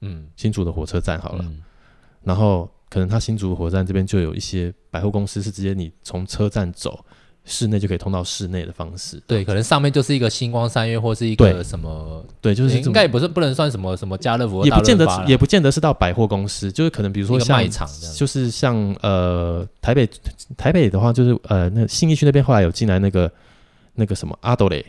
[0.00, 1.62] 嗯，新竹的火车站好了，嗯、
[2.24, 7.04] 然后可能他新竹的火车站这边就有一些百货公司是直接你从车站走。
[7.44, 20.08] 室内就可以通到室内的方式，对，可能上面就是一个星光三月或是一个什么，对，就是应该也不是不能算什么什么家乐福，也不见得，也不见得是到百货公司，就是可能比如说像卖场，就是像呃台北
[20.56, 23.30] 台北的话，就是呃那信义区那边后来有进来那个
[23.94, 24.84] 那个什么阿斗雷，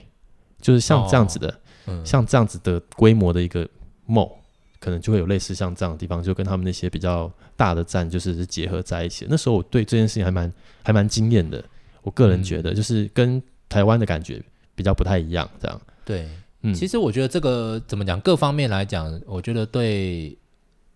[0.62, 1.54] 就是像这样子的，哦
[1.88, 3.68] 嗯、像这样子的规模的一个
[4.08, 4.34] mall，
[4.80, 9.26] 可能就会有类似像这样的地方，就跟他们那些比较大的站就是是结合在一起。
[9.30, 11.64] 那时候我对这件事情还蛮还蛮惊艳的。
[12.02, 14.42] 我个人觉得，就是跟台湾的感觉
[14.76, 15.82] 比较不太一样，这样。
[16.04, 16.28] 对，
[16.64, 20.38] 嗯，其实我觉得这个怎么讲，各方面来讲，我觉得对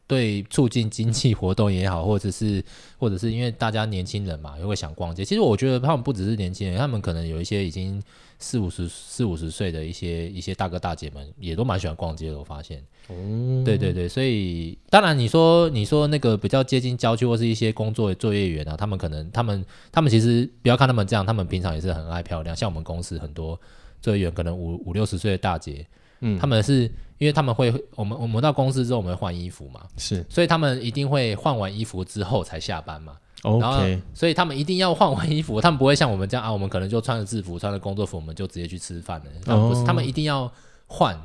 [0.08, 2.64] 对促进经济活动也好，或者是
[2.98, 5.26] 或者是因为大家年轻人嘛，也会想逛街。
[5.26, 8.02] 其实我觉得他们不只是年轻人，他们可能有一些已经
[8.38, 12.38] 四五十四五十岁的一些一些大哥大姐们，也都蛮喜欢逛街的。
[12.38, 22.56] 我发现，哦，对对对，所以当然你说你说那个比较接近郊区或是一些工作作业员啊，他们可能他们他们其实不要看他们这样，他们平常也是很爱漂亮。
[22.56, 23.60] 像我们公司很多
[24.02, 25.86] 作业员，可能五五六十岁的大姐。
[26.22, 33.14] 嗯，他们是因为他们会，我们我们到公司之后我们会换衣服嘛，是，所以他们一定会换完衣服之后才下班嘛。
[33.44, 39.26] OK，然后所以他们一定要换完衣服，他们不会像我们这样啊，我们可能就穿着制服、穿着工作服，我们就直接去吃饭了。
[39.46, 40.52] 他们不是，他们一定要
[40.88, 41.16] 换。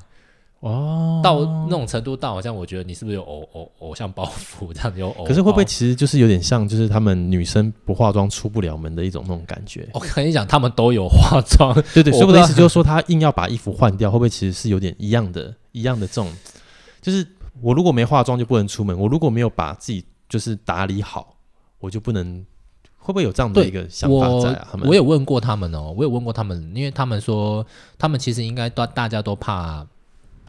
[0.61, 5.25] 哦，到那种程度，到好像我觉得你是不是有偶偶偶像包袱这样有偶？
[5.25, 9.89] 可是会不会其实就是有点像，就是他们女生不化妆出不了门的一种那种感觉？
[9.95, 16.33] 我跟你讲，他们都有化妆，对对，所以我的意思就是说，他硬要把衣服换掉，会不会其实是有点一样的，一样的这种？
[17.01, 17.27] 就是
[17.61, 21.37] 我如果没化妆就不能出门，我如果没有把自己就是打理好，
[21.79, 22.45] 我就不能，
[22.99, 24.69] 会不会有这样的一个想法在啊？
[24.73, 27.67] 他们我有问过他们哦，我有问过他们，因为他们说
[27.99, 29.87] 他们其实应该都大家都怕。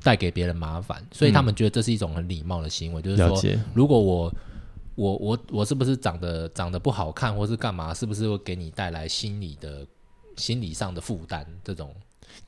[0.04, 3.40] 带给别人麻烦，所以他们觉得这是一种很礼貌的行为，嗯、就是说，
[3.76, 4.34] 如果我
[4.96, 9.86] 我我我是不是长得长得不好看，或是干嘛，是不是会给你带来心理的、
[10.38, 11.46] 心理上的负担？
[11.64, 11.94] 这种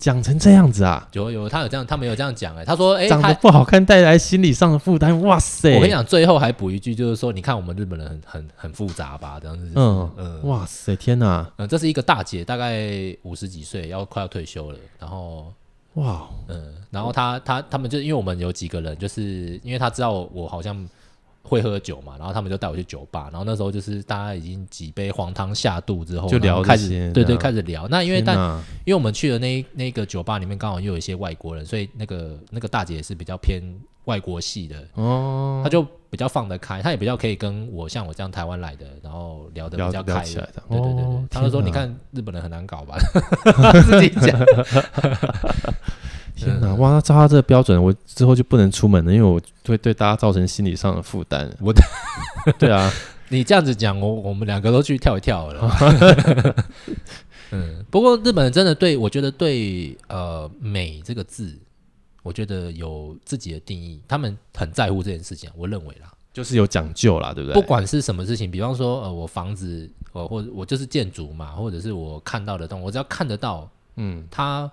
[0.04, 1.08] 讲成这样子啊？
[1.14, 5.76] 有有，他有这样，他没有这样讲哎、欸，他说，哎、欸，长得不好看带来心理上的负担，哇塞！
[5.76, 9.40] 我跟你讲，最后还补一句，就是说，你看我们日本人很很很复杂吧？
[9.42, 12.84] 这样子，嗯嗯，哇塞，天哪，嗯，这是一个大姐，大概
[13.22, 15.54] 五十几岁，要快要退休了，然后。
[15.94, 20.76] 哇，嗯，然后他他他们就因为我们有几个人，就是因为他知道我，我好像
[21.44, 27.88] 会喝酒嘛，然后他们就带我去酒吧，然后那时候就是大家已经几杯黄汤下肚之后，就聊开始，对对，开始聊。
[27.90, 28.36] 那因为但
[28.86, 33.62] 因为我们去的那那个酒吧里面刚好又有一些外国人，所以那个那个大姐也是比较偏
[34.06, 42.98] 外国系的哦，她就比较放得开，她也比较可以跟我像我这样台湾来的，然后聊得比较开的，对对对，他就说你看日本人很难搞吧，
[43.86, 44.40] 自己讲。
[46.36, 46.74] 天哪！
[46.76, 51.50] 哇，那照他这个标准，我之后就不能出门了，因为我会对大家造成心理上的负担。
[51.62, 51.74] 我，
[52.58, 52.92] 对啊，
[53.30, 56.66] 你这样子讲，我我们两个都去跳一跳了。
[57.52, 61.56] 嗯，不过日本人真的对我觉得对呃美这个字，
[62.24, 65.50] 我觉得有自己的定义，他们很在乎这件事情。
[65.56, 67.62] 我认为啦，就是有讲究啦，对不对？
[67.62, 74.72] 不管是什么事情，比方说呃，我房子，呃，或者我就是建筑嘛，或者是我看到的东西，我只要看得到，嗯，他。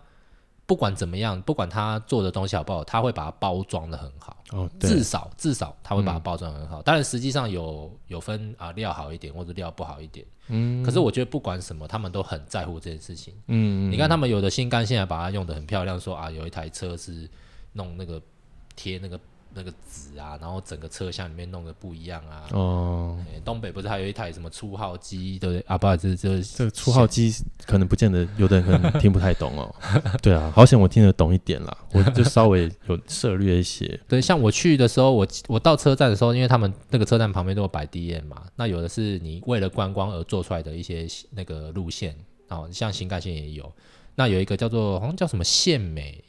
[0.71, 4.37] 不管怎么样，不管他做的东西好不好，他会把它包装得很好。
[4.53, 6.81] 哦，至少至少他会把它包装很好。
[6.81, 10.25] 当然、嗯，实际上有有分啊，料好一点或者料不好一点。
[10.47, 13.35] 嗯，可是我觉得不管什么，他们都很在乎这件事情。
[13.49, 17.29] 嗯，你看他们有的新干线还把它用得很漂亮，说啊，有一台车是
[17.73, 18.23] 弄那个
[18.77, 19.19] 贴那个。
[19.55, 22.47] 那个纸啊，然后整个车厢里面弄的不一样啊。
[22.53, 25.39] 哦，东北不是还有一台什么初号机？
[25.39, 25.65] 对不对？
[25.67, 27.33] 啊，不这这个初号机
[27.67, 29.75] 可能不见得，有的人可能听不太懂哦。
[30.23, 33.99] 对啊，好险我听得懂一点啦，我就稍微有涉略一些。
[34.09, 42.17] 对，像我去的时候，我我到车站的时候，因为他们那个车站旁边都有摆 DM 嘛，那有的是你为了观光而做出来的一些那个路线
[42.49, 43.73] 哦，像新干线也有。
[44.15, 46.23] 那有一个叫做好像叫什么线美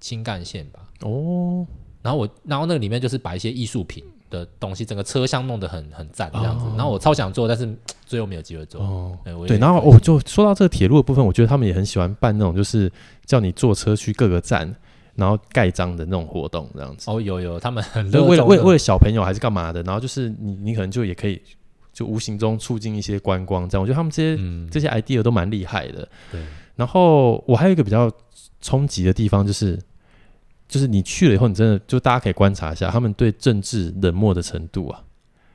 [0.00, 0.88] 新干线吧？
[1.00, 1.66] 哦。
[2.06, 6.64] 然后我，然后那个里面就是把一些艺术品的东西，整个车厢弄得很很赞这样子。
[6.64, 7.68] 哦、然后我超想做，但是
[8.06, 8.80] 最后没有机会做。
[8.80, 12.88] 哦，对，然后我、哦、就说到这个铁路的部分，我觉得他们也很喜欢办那种，就是
[13.24, 14.72] 叫你坐车去各个站，
[15.16, 17.10] 然后盖章的那种活动这样子。
[17.10, 19.82] 哦，有有，他们很为了为了为了小朋友还是干嘛的？
[19.82, 21.42] 然后就是你你可能就也可以
[21.92, 23.82] 就无形中促进一些观光这样。
[23.82, 26.08] 我觉得他们这些、嗯、这些 idea 都蛮厉害的。
[26.30, 26.40] 对。
[26.76, 28.08] 然后我还有一个比较
[28.60, 29.76] 冲击的地方就是。
[30.68, 35.02] 就是你去了以后，你真的就大家可以观察一下他们对政治冷漠的程度啊！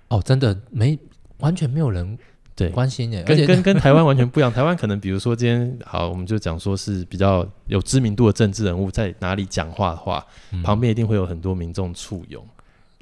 [0.10, 0.98] 哦，真的没
[1.40, 2.18] 完全没有人
[2.56, 4.52] 对关心耶，跟跟跟台湾完全不一样。
[4.54, 12.46] 台湾可能比如说今天好，我们就讲说是比较有知名度的政治人物在哪里讲话的话，嗯、旁边一定会有很多民众簇拥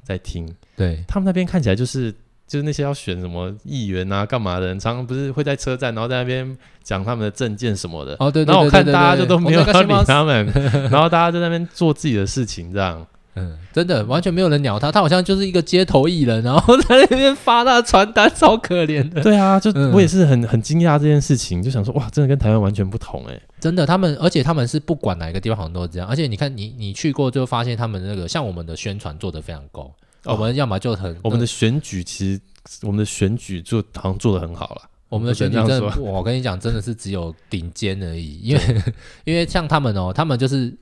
[0.02, 0.48] 在听。
[0.76, 2.14] 对，他们那边看起来就是。
[2.50, 8.16] 就是那些要选什么议员啊、干嘛的人，常常不是会在车站，然后在那边讲他们的证件什么的。
[8.18, 10.44] 哦，对，对，对，对，然后我看大家就都没有要理他们，
[10.90, 13.06] 然后大家在那边做自己的事情，这样。
[13.36, 19.22] 嗯，真的完全没有人鸟他，他好像就是一个街头艺人，然后在那边发他的传单，超可怜的。
[19.22, 23.42] 对啊，就我也是很很惊讶这件事情，就想说哇，真的跟台湾完全不同哎、欸。
[23.60, 29.92] 真的，他们而且他们是不管哪个地方好像都是这样，而且你看你你去过就发现他们那个像我们的宣传做的非常够。
[30.24, 32.34] 我们要么就很，我们的选举其
[32.68, 34.82] 实，我们的选举就好像做的很好了。
[35.08, 38.38] 我们的选举真的，我跟你讲，真的是只有顶尖而已。
[38.42, 38.82] 因为，
[39.24, 40.72] 因为像他们哦，他们就是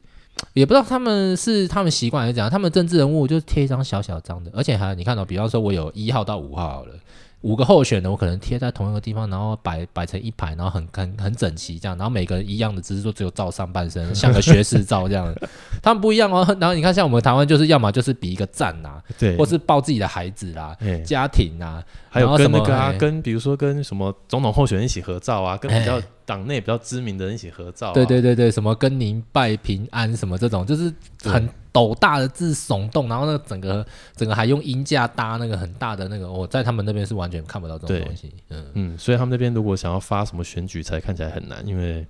[0.52, 6.94] 也不知道他们是他们习惯还是怎样，他们政治人物就贴一张小小张的，而且还你看到，比方说我有一号到五号好了。
[7.42, 15.32] 五个候选人，我可能贴在同一个地方，然后摆摆成一排，然后很很很整齐这样，然后每个人一样的，只是说只有照上半身，像个学士照这样。
[15.80, 16.44] 他们不一样哦。
[16.60, 27.92] 然后你看，像我们台湾就是要么就是比一个赞呐、啊， 对，或是抱自己的孩子啦、啊、家庭啊，还有跟那个啊，跟比如说跟什么总统候选人一起合照啊，跟比较党内比较知名的人一起合照、啊。
[27.92, 31.48] 对对对对，什么跟您拜平安什么这种，就是很。
[31.72, 38.32] 斗大的字耸动，然后那个整个整个还用音架搭那个很大的那个，我在他们那边是完全看不到这种东西。
[38.48, 42.06] 嗯嗯，所以他们那边如果想要发什么选举才看起来很难，因为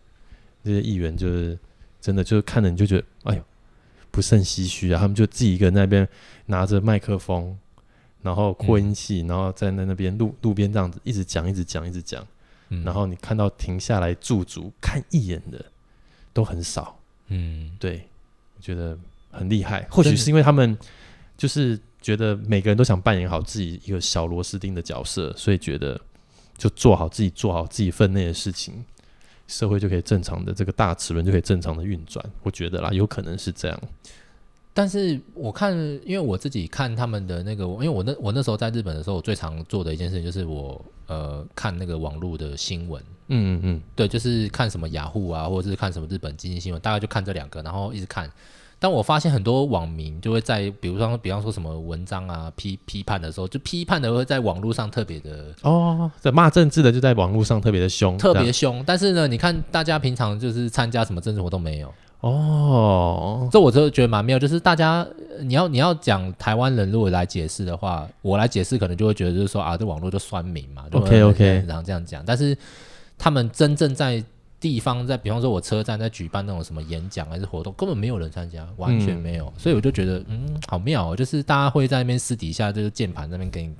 [0.64, 1.58] 这些议员就是
[2.00, 3.42] 真的就是看着你就觉得哎呦
[4.10, 6.08] 不胜唏嘘啊，他们就自己一个人在那边
[6.46, 7.56] 拿着麦克风，
[8.22, 12.26] 然后扩音器，嗯、然后在那那边路路边这样子一直讲一直讲一直讲，
[12.68, 15.64] 嗯、然后你看到停下来驻足看一眼的
[16.32, 16.98] 都很少。
[17.26, 18.08] 嗯，对，
[18.56, 18.98] 我觉得。
[19.30, 20.76] 很厉害，或许是因为他们
[21.36, 26.00] 就是觉得每个人都想扮演好自己一个小螺丝钉的角色，所以觉得
[26.56, 28.84] 就做好自己做好自己分内的事情，
[29.46, 32.24] 社会就可以正常的这个大齿轮就可以正常的运转。
[32.42, 33.80] 我觉得啦，有可能是这样。
[34.74, 48.30] 但是我看，因为我自己看他们的那个，因为我那我那时候在日本的时候，我最常做的一件事情就是我呃看那个网络的新闻，嗯嗯嗯，对，就是看什么雅虎啊，或者是看什么日本经济新闻，大概就看这两个，然后一直看。
[48.80, 58.80] 但我发现很多网民就会在，比如说，比方说什么文章啊批批判的时候，就批判的会在网络上特别的哦，在骂政治的就在网络上特别的凶，特别凶。
[58.86, 64.38] 但是呢，你看大家平常就是参加什么政治活动没有哦，这我就觉得蛮妙。
[64.38, 65.04] 就是大家
[65.40, 72.22] 你要你要讲台湾人如果来解释的话，我来解释可能就会觉得就是说啊，这网络就酸民嘛，OK OK，然后这样讲。
[72.24, 72.56] 但是
[73.18, 74.22] 他们真正在。
[74.60, 83.74] 地方在，比方说，我车站在举办那种什么演讲还是活动，根本没有人参加，完全没有，嗯、所以我就觉得，嗯，好妙哦，就是大家会在那边私底下就是键盘那边给你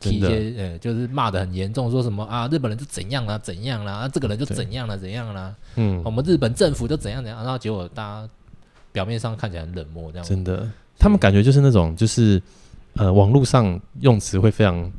[0.00, 8.28] 提一些，呃就是骂的很严重，说什么啊，日本人就怎样啦，怎样啦，啊，这个人就怎样啦，怎样啦，嗯，我们日本政府就怎样怎样，然后结果大家
[8.92, 12.40] 表面上看起来很冷漠，这样，真的，他们感觉就是那种，就是
[12.94, 14.90] 呃，网络上用词会非常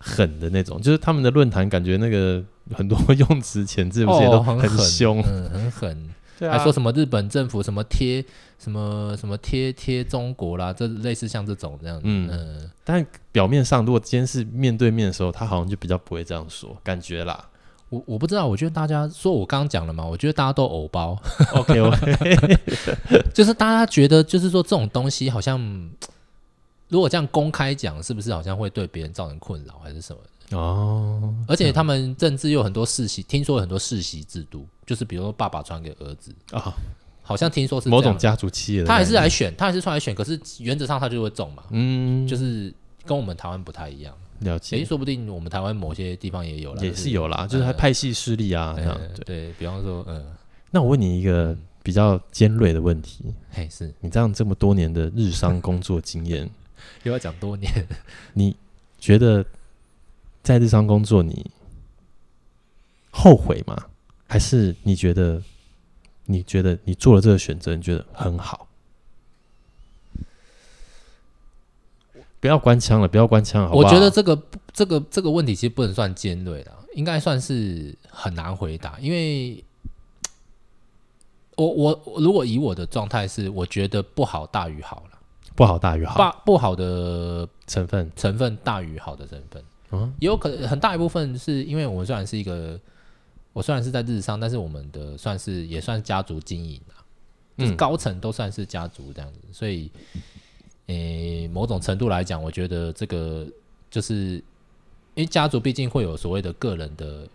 [0.00, 2.42] 狠的那种，就是他们的论坛感觉那个。
[2.72, 6.08] 很多用词遣字，有些都很凶，嗯，很狠，
[6.38, 8.24] 对啊，还说什么日本政府什么贴
[8.60, 17.44] 什么什么贴贴中国啦，这类似像这种这样子，嗯，嗯，但表面上如果今天是面对面的时候，他好像就比较不会这样说，感觉啦，
[17.88, 21.20] 我我不知道，我觉得大家说我刚刚讲了嘛，我觉得大家都偶包，
[21.54, 22.56] OK OK，
[23.34, 25.58] 就是大家觉得就是说这种东西好像，
[26.90, 30.58] 如果这样公开讲，是不是好像会对别人造成困扰，还是什么？
[30.58, 36.72] 哦，而且他们政治有很多世袭，听说有很多世袭制度，就是比如说爸爸传给儿子啊，哦、
[37.22, 42.74] 好像听说是某种家族企业的，他还是来选，他还是出来选，可是原则上他就会中嘛，嗯，就是
[43.06, 50.26] 跟我们台湾不太一样，了解，诶，说不定我们台湾某些地方也有啦，也是有啦，就是他派系势力啊，这样对，对比方说，嗯，
[50.72, 53.94] 那我问你一个比较尖锐的问题，嘿，是。
[54.00, 56.50] 你这样这么多年的日商工作经验，
[57.02, 57.86] 又要讲多年，
[58.34, 58.56] 你
[58.98, 59.44] 觉得？
[60.42, 61.50] 在日商工作，你
[63.10, 63.76] 后悔吗？
[64.26, 65.40] 还是你觉得
[66.24, 68.66] 你觉得你做了这个选择，你觉得很好？
[72.40, 73.86] 不要关枪了，不要关枪，好不好？
[73.86, 78.98] 我觉得这个这个这个问题其实不能算尖锐的，应该算是很难回答。
[78.98, 79.62] 因为
[81.56, 85.09] 我我如果以我的状态是，我觉得不好大于好了，
[85.60, 88.10] 不好大于好，不不好的成分。
[88.16, 89.62] 成分大于好的成分。
[89.90, 92.80] 嗯，也有可能很大一部分是因为我们虽然是一个，
[93.52, 97.04] 我虽然是在日商，但是我们的算是也算家族经营啊，
[97.58, 99.92] 就是高层都算是家族这样子，嗯、所以，
[100.86, 103.46] 诶、欸，某种程度来讲，我觉得这个
[103.90, 104.36] 就是
[105.14, 107.28] 因为家族毕竟会有所谓的个人的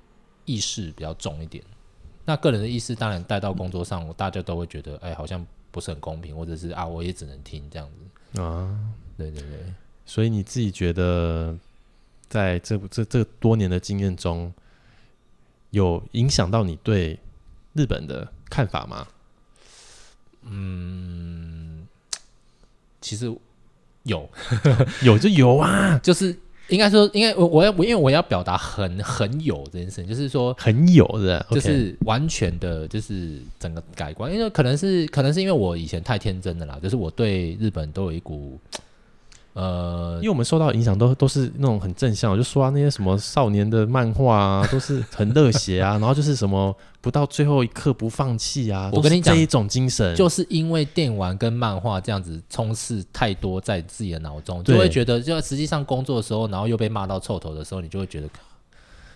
[0.45, 1.63] 意识比较重一点，
[2.25, 8.79] 那个人的意识当然带到工作上，大家都会觉得，哎、欸，好像不是很公平，或者是啊，我也只能听这样子啊，
[9.17, 9.73] 对对对，
[10.05, 11.53] 所以你自己觉得？
[12.27, 14.51] 在这这这多年的经验中，
[15.69, 17.17] 有影响到你对
[17.73, 19.07] 日本的看法吗？
[20.41, 21.87] 嗯，
[22.99, 23.33] 其实
[24.03, 24.27] 有，
[25.03, 26.37] 有 就有啊，就是
[26.69, 38.59] 应该说，应该我我要因为我要表达很很有这件事情，就是说很有的，就是完全的，就是整个改观，因为可能是可能是因为我以前太天真了啦，就是我对日本都有一股。
[39.55, 48.89] 呃，因为我们受到影响都都是那种很正向，就说啊那些什么少年的漫画啊，都是很热血啊，然后就是什么不到最后一刻不放弃啊。
[48.93, 58.27] 我跟你讲，这一种精神，就是因为电玩跟漫画这样子充斥太多在自己的脑中，就会觉得，就实际上工作的时候，然后又被骂到臭头的时候，你就会觉得，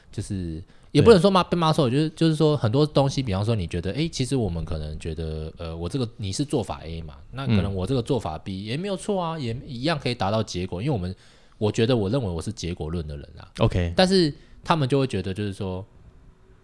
[0.10, 0.64] 就是。
[0.92, 11.16] 也不能说骂被骂错，就是就是说很多东西，比方说你觉得，哎、欸，其实我们可能觉得，呃，我这个你是做法 A 嘛，那可能我这个做法 B 也没有错啊，也一样可以达到结果，因为我们
[11.60, 14.34] 我觉得我认为我是结果论的人啊，OK，但是
[14.64, 15.86] 他们就会觉得就是说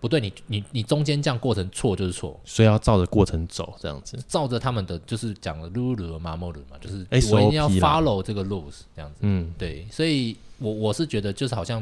[0.02, 10.36] 不对，你你你中间这样过程错就是错，所以要照着过程走这样子，照着他们的就是讲的 rule 嘛 model 嘛，就是我一定要 follow 这个 rules 这样子，嗯，对，所以。
[10.58, 11.82] 我我是觉得，就是好像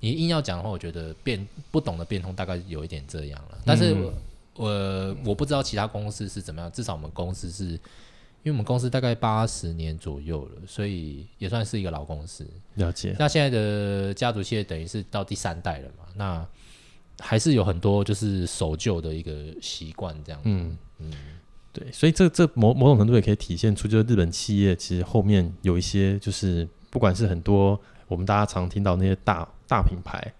[0.00, 3.58] 你硬要讲的话，我觉得变不懂得变通，大概有一点这样了。
[3.64, 3.96] 但是
[4.54, 7.80] 我，我不知道其他公司是怎么样，至少我们公司是，因
[8.44, 12.46] 为我们公司大概八十年左右了，所以也算是一个老公司。
[12.74, 13.16] 了解。
[13.18, 16.04] 那现在的家族企业等于是到第三代了嘛？
[16.14, 16.46] 那
[17.18, 20.40] 还是有很多就是守旧的一个习惯这样。
[20.44, 21.12] 嗯嗯，
[21.72, 21.90] 对。
[21.90, 27.80] 所以这这某某种程度也可以体现出，就是日本企业其实后面有一些，就是不管是很多。
[28.12, 30.32] 我们大家常听到那些大大品牌，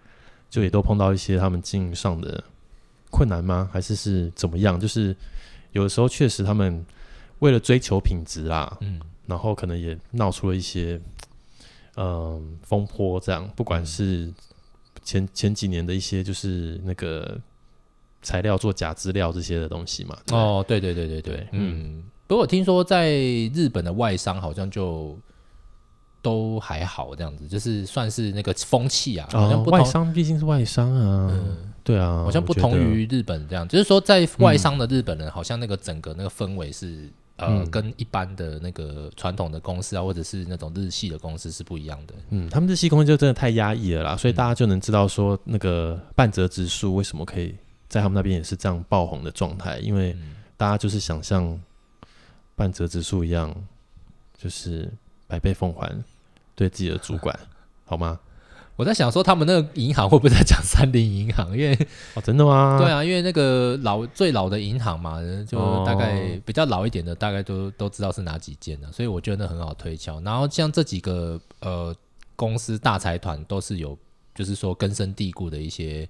[0.50, 2.44] 就也都碰到一些他们经营上的
[3.10, 3.68] 困难吗？
[3.72, 4.78] 还是是怎么样？
[4.78, 5.16] 就是
[5.72, 6.84] 有的时候确实他们
[7.38, 11.00] 为了追求品质啦，嗯，然后可能也闹出了一些
[11.96, 13.50] 嗯、呃、风波，这样。
[13.56, 14.30] 不管是
[15.02, 17.40] 前前几年的一些就是那个
[18.20, 20.18] 材料做假资料这些的东西嘛。
[20.30, 22.04] 哦，对对对对对，嗯。
[22.26, 23.10] 不过我听说在
[23.54, 25.18] 日本的外商好像就。
[26.22, 29.28] 都还好，这样子就是算是那个风气啊。
[29.32, 42.14] 好像不同，外商毕竟是外商啊，嗯，对啊，好像不同于日本这样，就是说在外商的日本人，好像那个整个那个氛围是、嗯、呃，跟一般的那个传统的公司啊，或者是那种日系的公司是不一样的。
[42.30, 47.52] 嗯，他们日系公司就真的太压抑了啦，所以大家就能知道说那个半泽直树为什么可以
[47.88, 50.16] 在他们那边也是这样爆红的状态，因为
[50.56, 51.60] 大家就是想像
[52.54, 53.52] 半泽直树一样，
[54.38, 54.88] 就是
[55.26, 55.92] 百倍奉还。
[56.62, 57.36] 对自己的主管，
[57.84, 58.20] 好吗？
[58.76, 61.50] 我在想说，他们那个银行会不会在讲 三菱银行？
[61.56, 61.76] 因为
[62.14, 62.78] 哦，真的吗？
[62.80, 70.20] 对啊，因为那个老最老的银行嘛，就大概比较老一点的，大概都都知道是哪几间的，所以我觉得那很好推敲。
[70.22, 71.94] 然后像这几个呃
[72.34, 73.96] 公司大财团，都是有
[74.34, 76.08] 就是说根深蒂固的一些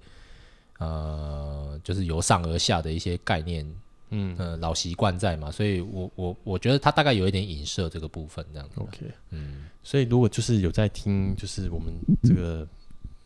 [0.79, 3.69] 呃，就是由上而下的一些概念。
[4.15, 8.75] 嗯呃，老习惯在嘛，所以我我我觉得他大概有一点影射这个部分这样子。
[8.79, 11.91] OK，嗯，所以如果就是有在听，就是我们
[12.21, 12.67] 这个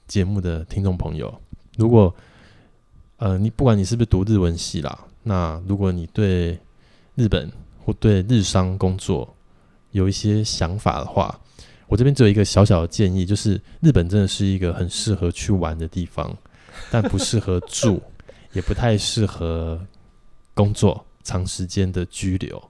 [0.07, 1.41] 节目的听众朋友，
[1.75, 2.13] 如果
[3.17, 6.57] 呃你不管你是不是读日文系啦，那如果你对
[7.15, 7.51] 日本
[7.83, 9.35] 或对日商工作
[9.91, 11.37] 有一些想法的话，
[11.87, 16.33] 我这边只有一个小小的建议，就是日本真的是一个很适合去玩的地方，
[16.89, 18.01] 但不适合住，
[18.53, 19.77] 也不太适合。
[20.57, 22.61] 工作长时间的居留，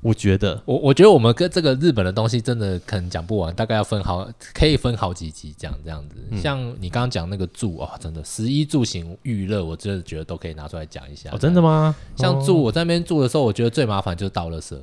[0.00, 6.16] 我觉得，我我觉得我们跟这个日本的东西真的可能讲不完，大概要分好，可以分好几集讲这样子。
[6.30, 11.28] 嗯、像你刚刚讲那个住哦，真的十一住行娱乐，我真的觉得都可以拿出来讲一下。
[11.32, 11.94] 哦，真的吗？
[12.16, 14.74] 像住我在那边住的时候，我觉得最麻烦就是倒垃圾。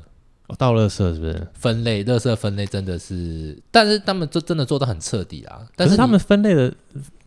[0.47, 1.47] 哦，倒垃圾是不是？
[1.55, 5.65] 分类垃圾分类真的是，但是他们就真的做的很彻底啊。
[5.75, 6.71] 但是他们分类的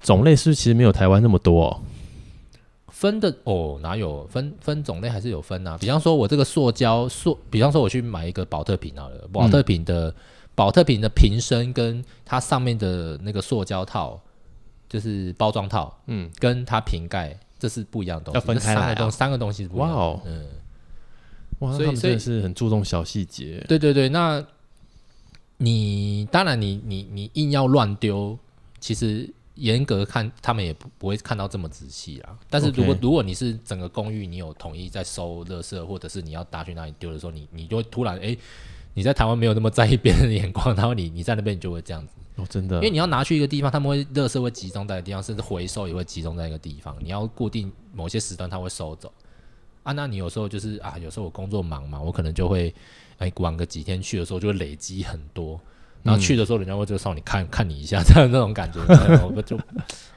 [0.01, 1.83] 种类是不是其实没有台湾那么多哦？
[3.01, 5.79] 分的哦，哪有分分种类还是有分啊？
[5.81, 10.15] 比方说，我这个塑胶塑，比方说我去买一个保特瓶好了，保特瓶的
[10.55, 14.21] 宝、嗯、特瓶的瓶身跟它上面的那个塑胶套，
[14.87, 19.95] 就是包装套，嗯，跟它瓶盖，这是不一样的东西，要分开来、啊，三个东西是不一样的。
[19.97, 20.47] 哇哦，嗯，
[21.61, 23.65] 哇，所以真的是很注重小细节。
[23.67, 24.45] 对对对，那
[25.57, 28.39] 你当然你你你硬要乱丢，
[28.79, 29.33] 其实。
[29.61, 32.37] 严格看，他们也不不会看到这么仔细啦。
[32.49, 32.99] 但是如果 Okay.
[33.03, 38.39] 如果你是整个公寓，你有统一在收垃圾，或者是你要拿去哪里丢的时候，你你就会突然哎、欸，
[38.95, 42.15] 你在台湾没有那么在意别人的眼光，然后你你在那边你就会这样子。
[42.37, 46.97] 哦，真的，因为你要拿去一个地方，他们会垃圾会集中在一个地方，甚至回收也会集中在一个地方。
[47.01, 49.13] 你要固定某些时段，他会收走。
[49.83, 52.75] 啊，那你有时候就是啊，有时候我工作忙嘛，我可能就会
[53.19, 55.61] 哎晚个几天去的时候，就会累积很多。
[56.03, 58.81] 然后去的时候，人家会就让你看看你一下，这样那种感觉，
[59.35, 59.59] 我就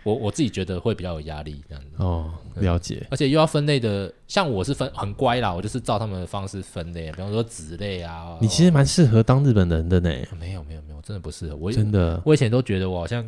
[0.04, 1.90] 我我自己觉得会比较有压力这样子。
[1.98, 3.06] 哦，了解。
[3.10, 8.38] 而且又要分类的，像我是分很乖啦，我就是照他们的方式分类，比方说纸类啊。
[8.42, 10.10] 你其实蛮适合当日本人的呢。
[10.40, 11.56] 没有没有没有，真的不适合。
[11.56, 13.26] 我真的，我以前都觉得我好像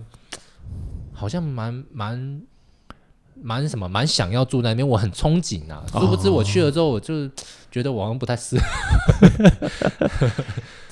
[1.14, 2.42] 好像蛮蛮
[3.42, 5.84] 蛮什么，蛮想要住那边，我很憧憬啊。
[5.92, 7.30] 殊不知我去了之后，我就
[7.72, 8.66] 觉得我好像不太适合。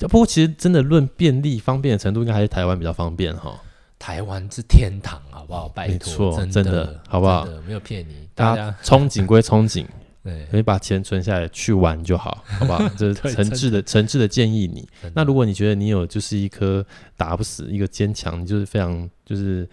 [0.08, 3.58] 不过其实真的论便利方便的程度，应该还是台湾比较方便哈。
[3.98, 5.66] 台湾是天堂，好不好？
[5.68, 7.46] 拜托，真的，真的，好不好？
[7.66, 9.86] 没有骗你，大家憧憬归憧憬，
[10.22, 12.86] 对，可以把钱存下来去玩就好，好不好？
[12.98, 14.86] 这是诚挚的、诚挚的建议你。
[15.14, 16.84] 那如果你觉得你有就是一颗
[17.16, 19.66] 打不死、一个坚强，你就是非常就是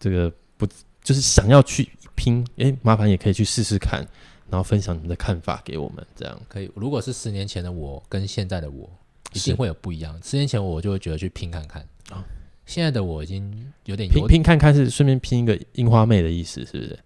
[0.00, 0.66] 这个不
[1.02, 4.06] 就是想要去拼，哎，麻烦也可以去试试看，
[4.48, 6.70] 然后分享你们的看法给我们，这样可以。
[6.74, 8.88] 如果是十年前的我跟现在的我，
[9.32, 10.18] 一定会有不一样。
[10.22, 12.24] 十年前我就会觉得去拼看看啊。
[12.64, 16.98] 现在的我已经有点拼拼看看，是顺便拼一个樱花妹的意思，是不是？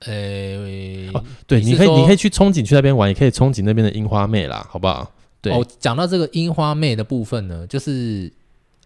[0.00, 5.12] 呃、欸哦，对，你，你可以你可以去憧憬去那边玩，也可以憧憬那边的樱花妹啦，好不好？
[5.40, 8.32] 对，哦，讲到这个樱花妹的部分呢，就是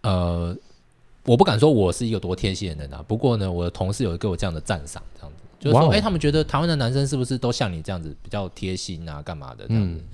[0.03, 0.57] 呃，
[1.29, 5.43] 我不敢说我是一个多贴心的人啊，不过呢，我的同事有给我这样的赞赏，这样子。
[5.61, 10.01] 就是说，哎、欸，他们觉得台湾的男生是不是都像你这样子比较贴心啊，干嘛的这样子？
[10.01, 10.05] 嗯。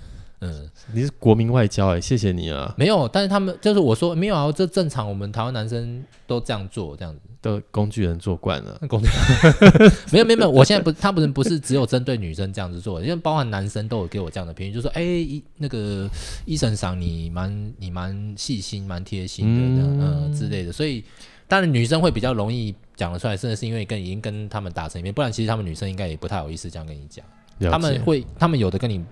[0.41, 2.73] 嗯，你是国民外交哎、欸，谢谢你啊。
[2.79, 8.81] 没有，但是他们就是我说没有啊，这正常，我们台湾男生都这样做，这样子都工具人做惯了。
[8.89, 16.09] 工具人没有没有没有，我现在不，他不是不是只有针对女生这样子做，因为包含男生都有给我这样的评语，就说哎、欸，那个
[16.45, 21.03] 医生赏你蛮你蛮细心蛮贴心的这样嗯、呃、之类的，所以
[21.49, 27.25] 当然女生会比较容易讲得出来，甚至是因为跟已经跟他们打成一片，不然其实他们女生应该也不太好意思这样跟你讲，
[27.71, 29.05] 他们会他们有的跟你。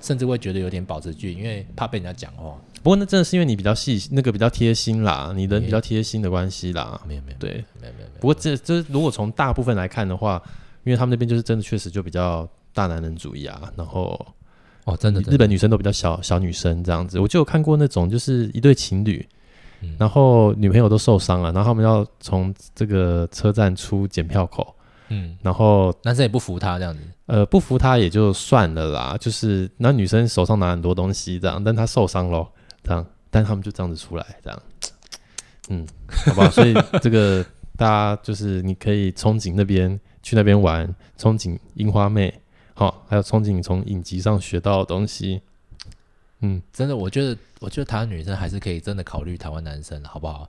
[0.00, 2.56] 甚至会觉得有点保持距离，因为怕被人家讲话。
[2.82, 7.00] 不过那真的是因为你比较细，那个比较贴心啦，你人比较贴心的关系啦。
[7.06, 8.08] 没有没有，对，没有没有。
[8.20, 10.40] 不过这这如果从大部分来看的话，
[10.84, 13.70] 因为他们那边就是真的确实就比较大男人主义啊。
[13.76, 14.18] 然后
[14.84, 17.18] 哦，真的，日本女生都比较小小女生这样子。
[17.18, 19.26] 我就有看过那种就是一对情侣，
[19.98, 24.74] 然后女朋友都受伤了，然后他们要从这个车站出检票口。
[25.08, 32.48] 嗯，然后男生也不扶他这样子，呃，不服他也就算了啦，就是那女生手上拿很多东西这样，但她受伤喽，
[32.82, 34.62] 这样，但他们就这样子出来这样，
[35.68, 35.86] 嗯，
[36.26, 36.48] 好不好？
[36.50, 37.44] 所以这个
[37.76, 42.32] 大家就是你可以憧憬那边去那边玩，憧憬樱花妹，
[42.72, 45.42] 好，还有憧憬从影集上学到的东西。
[46.40, 50.48] 嗯，真的，我觉得，我觉得台湾女生还是可以真的考虑台湾男生，好不好？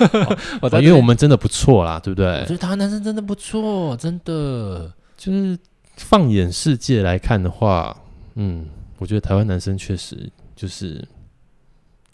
[0.62, 2.40] 哦、因为我们真的不错啦，对不对？
[2.40, 4.90] 我觉得台湾男生真的不错，真的。
[5.16, 5.56] 就是
[5.96, 7.96] 放眼世界来看的话，
[8.34, 8.66] 嗯，
[8.98, 11.06] 我觉得台湾男生确实就是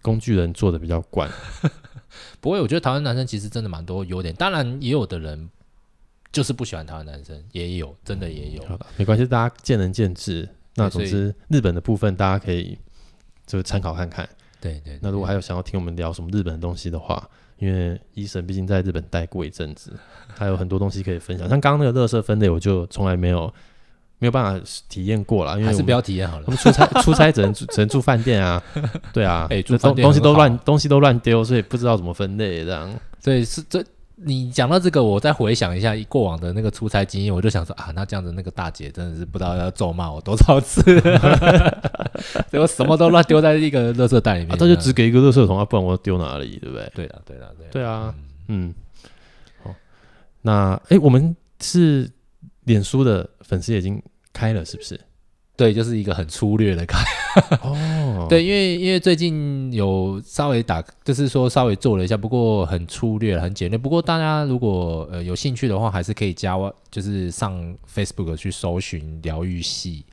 [0.02, 1.30] 工具人做的比较惯。
[2.40, 5.48] 不过，我觉得台湾男生其实真的蛮多优点，当然也有的人
[6.32, 8.62] 就是不喜欢台湾男生，也有，真的也有。
[8.96, 10.48] 没关系，大家见仁见智。
[10.74, 12.78] 那总之，日本的部分大家可以。
[13.46, 14.24] 就参考看看，
[14.60, 14.98] 对对，对。
[15.02, 17.28] 那如果还有想要听我们聊什么日本的东西的话，
[17.58, 19.92] 因为医生毕竟在日本待过一阵子，
[20.28, 21.48] 还有很多东西可以分享。
[21.48, 23.52] 像刚刚那个垃圾分类，我就从来没有
[24.20, 26.44] 没有办法体验过了，因为还是不要体验好了。
[26.46, 28.62] 我们出差 出差只能只能住饭店啊，
[29.12, 32.88] 对啊， 哎、欸，住饭店东西都乱东西都乱丢，所以不知道怎么分类这样。
[33.18, 33.84] 所以是这。
[34.22, 40.82] 你讲到这个，我再回想一下过往的那个出差经验，我就想说啊，那这样子那个大姐真的是不知道要咒骂我多少次，
[42.52, 46.92] 结果什么都乱丢在一个垃圾袋里面，他、啊、就只给一个垃圾桶啊，不然我丢哪里，对不对？
[46.94, 47.66] 对的，对的，对。
[47.70, 48.14] 对啊，
[48.48, 48.74] 嗯，
[49.64, 49.74] 好，
[50.42, 52.06] 那哎、欸，我们是
[52.64, 54.00] 脸书的粉丝已经
[54.32, 54.98] 开了，是不是？
[55.56, 56.98] 对，就是一个很粗略的开
[57.62, 58.26] 哦。
[58.30, 63.76] 对，因为因为最近有稍微打，就是说稍微做了一下，不过很粗略，很简略。
[63.76, 66.56] 不过大家如果呃有兴趣的话，还是可以加，
[66.90, 70.06] 就是上 Facebook 去搜寻“疗愈系”，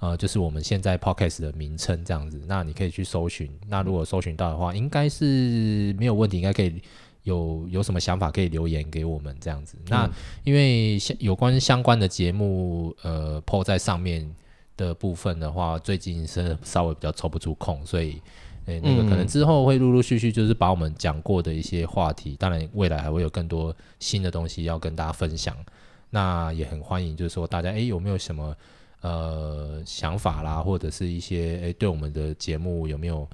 [0.00, 2.38] 呃，就是我们现在 Podcast 的名称这样子。
[2.46, 6.74] 那你可以去搜寻，那如果搜寻到的话，应该是没有问题，应该可以
[7.22, 9.76] 有有什么想法可以留言给我们这样子。
[9.88, 10.08] 那
[10.44, 14.34] 因为相有关相关的节目，呃，po 在上面。
[14.76, 18.12] 的部分的话，最近是稍微比较抽不出空，所以，
[18.64, 25.54] 诶、欸，那个可能之后会陆陆续续就是把我们讲过的一些话题，当然未来还会有更多新的东西要跟大家分享。
[26.08, 28.56] 那也很欢迎，就是说大家诶、欸，有没有什么
[29.02, 33.28] 呃想法啦，或者是一些诶、欸，对我们的节目有没有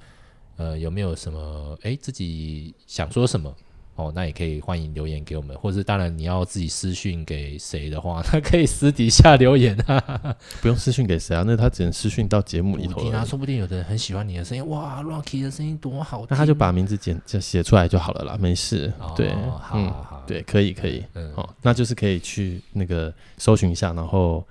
[0.57, 3.55] 呃有没有什么诶、欸，自己想说什么？
[3.97, 13.09] 哦，那也可以欢迎留言给我们，或是当然你要自己私讯给谁的话， 那可以私底下留言啊，不用私讯给谁啊，那他只能私讯到节目里头。
[13.11, 18.93] 啊说不定有的人很喜欢你的声音，哇，Rocky 的声音多好听，那他就把名字简就写出来就好了啦，没事。
[18.99, 24.45] 哦、对，好好好好对，可以可以，嗯，好、哦，那就是可以去那个搜寻一下，然后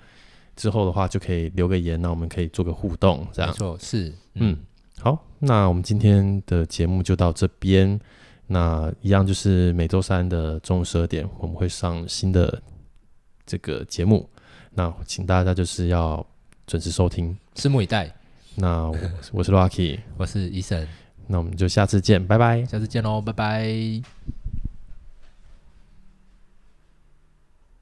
[0.57, 3.49] 之后的话就可以留个言，那我们可以做个互动，这样。
[3.51, 4.57] 没错，是，嗯，嗯，
[4.99, 7.97] 好，那我们今天的节目就到这边。
[8.47, 12.61] 那一样就是每周三的中午十二点，我们会上新的
[13.45, 14.27] 这个节目。
[14.73, 16.25] 那请大家就是要
[16.65, 18.13] 准时收听，拭目以待。
[18.55, 18.97] 那我，
[19.33, 20.87] 我是 Rocky， 我是 Eason，
[21.27, 22.63] 那我们就下次见，拜拜。
[22.65, 24.36] 下次见喽，拜拜。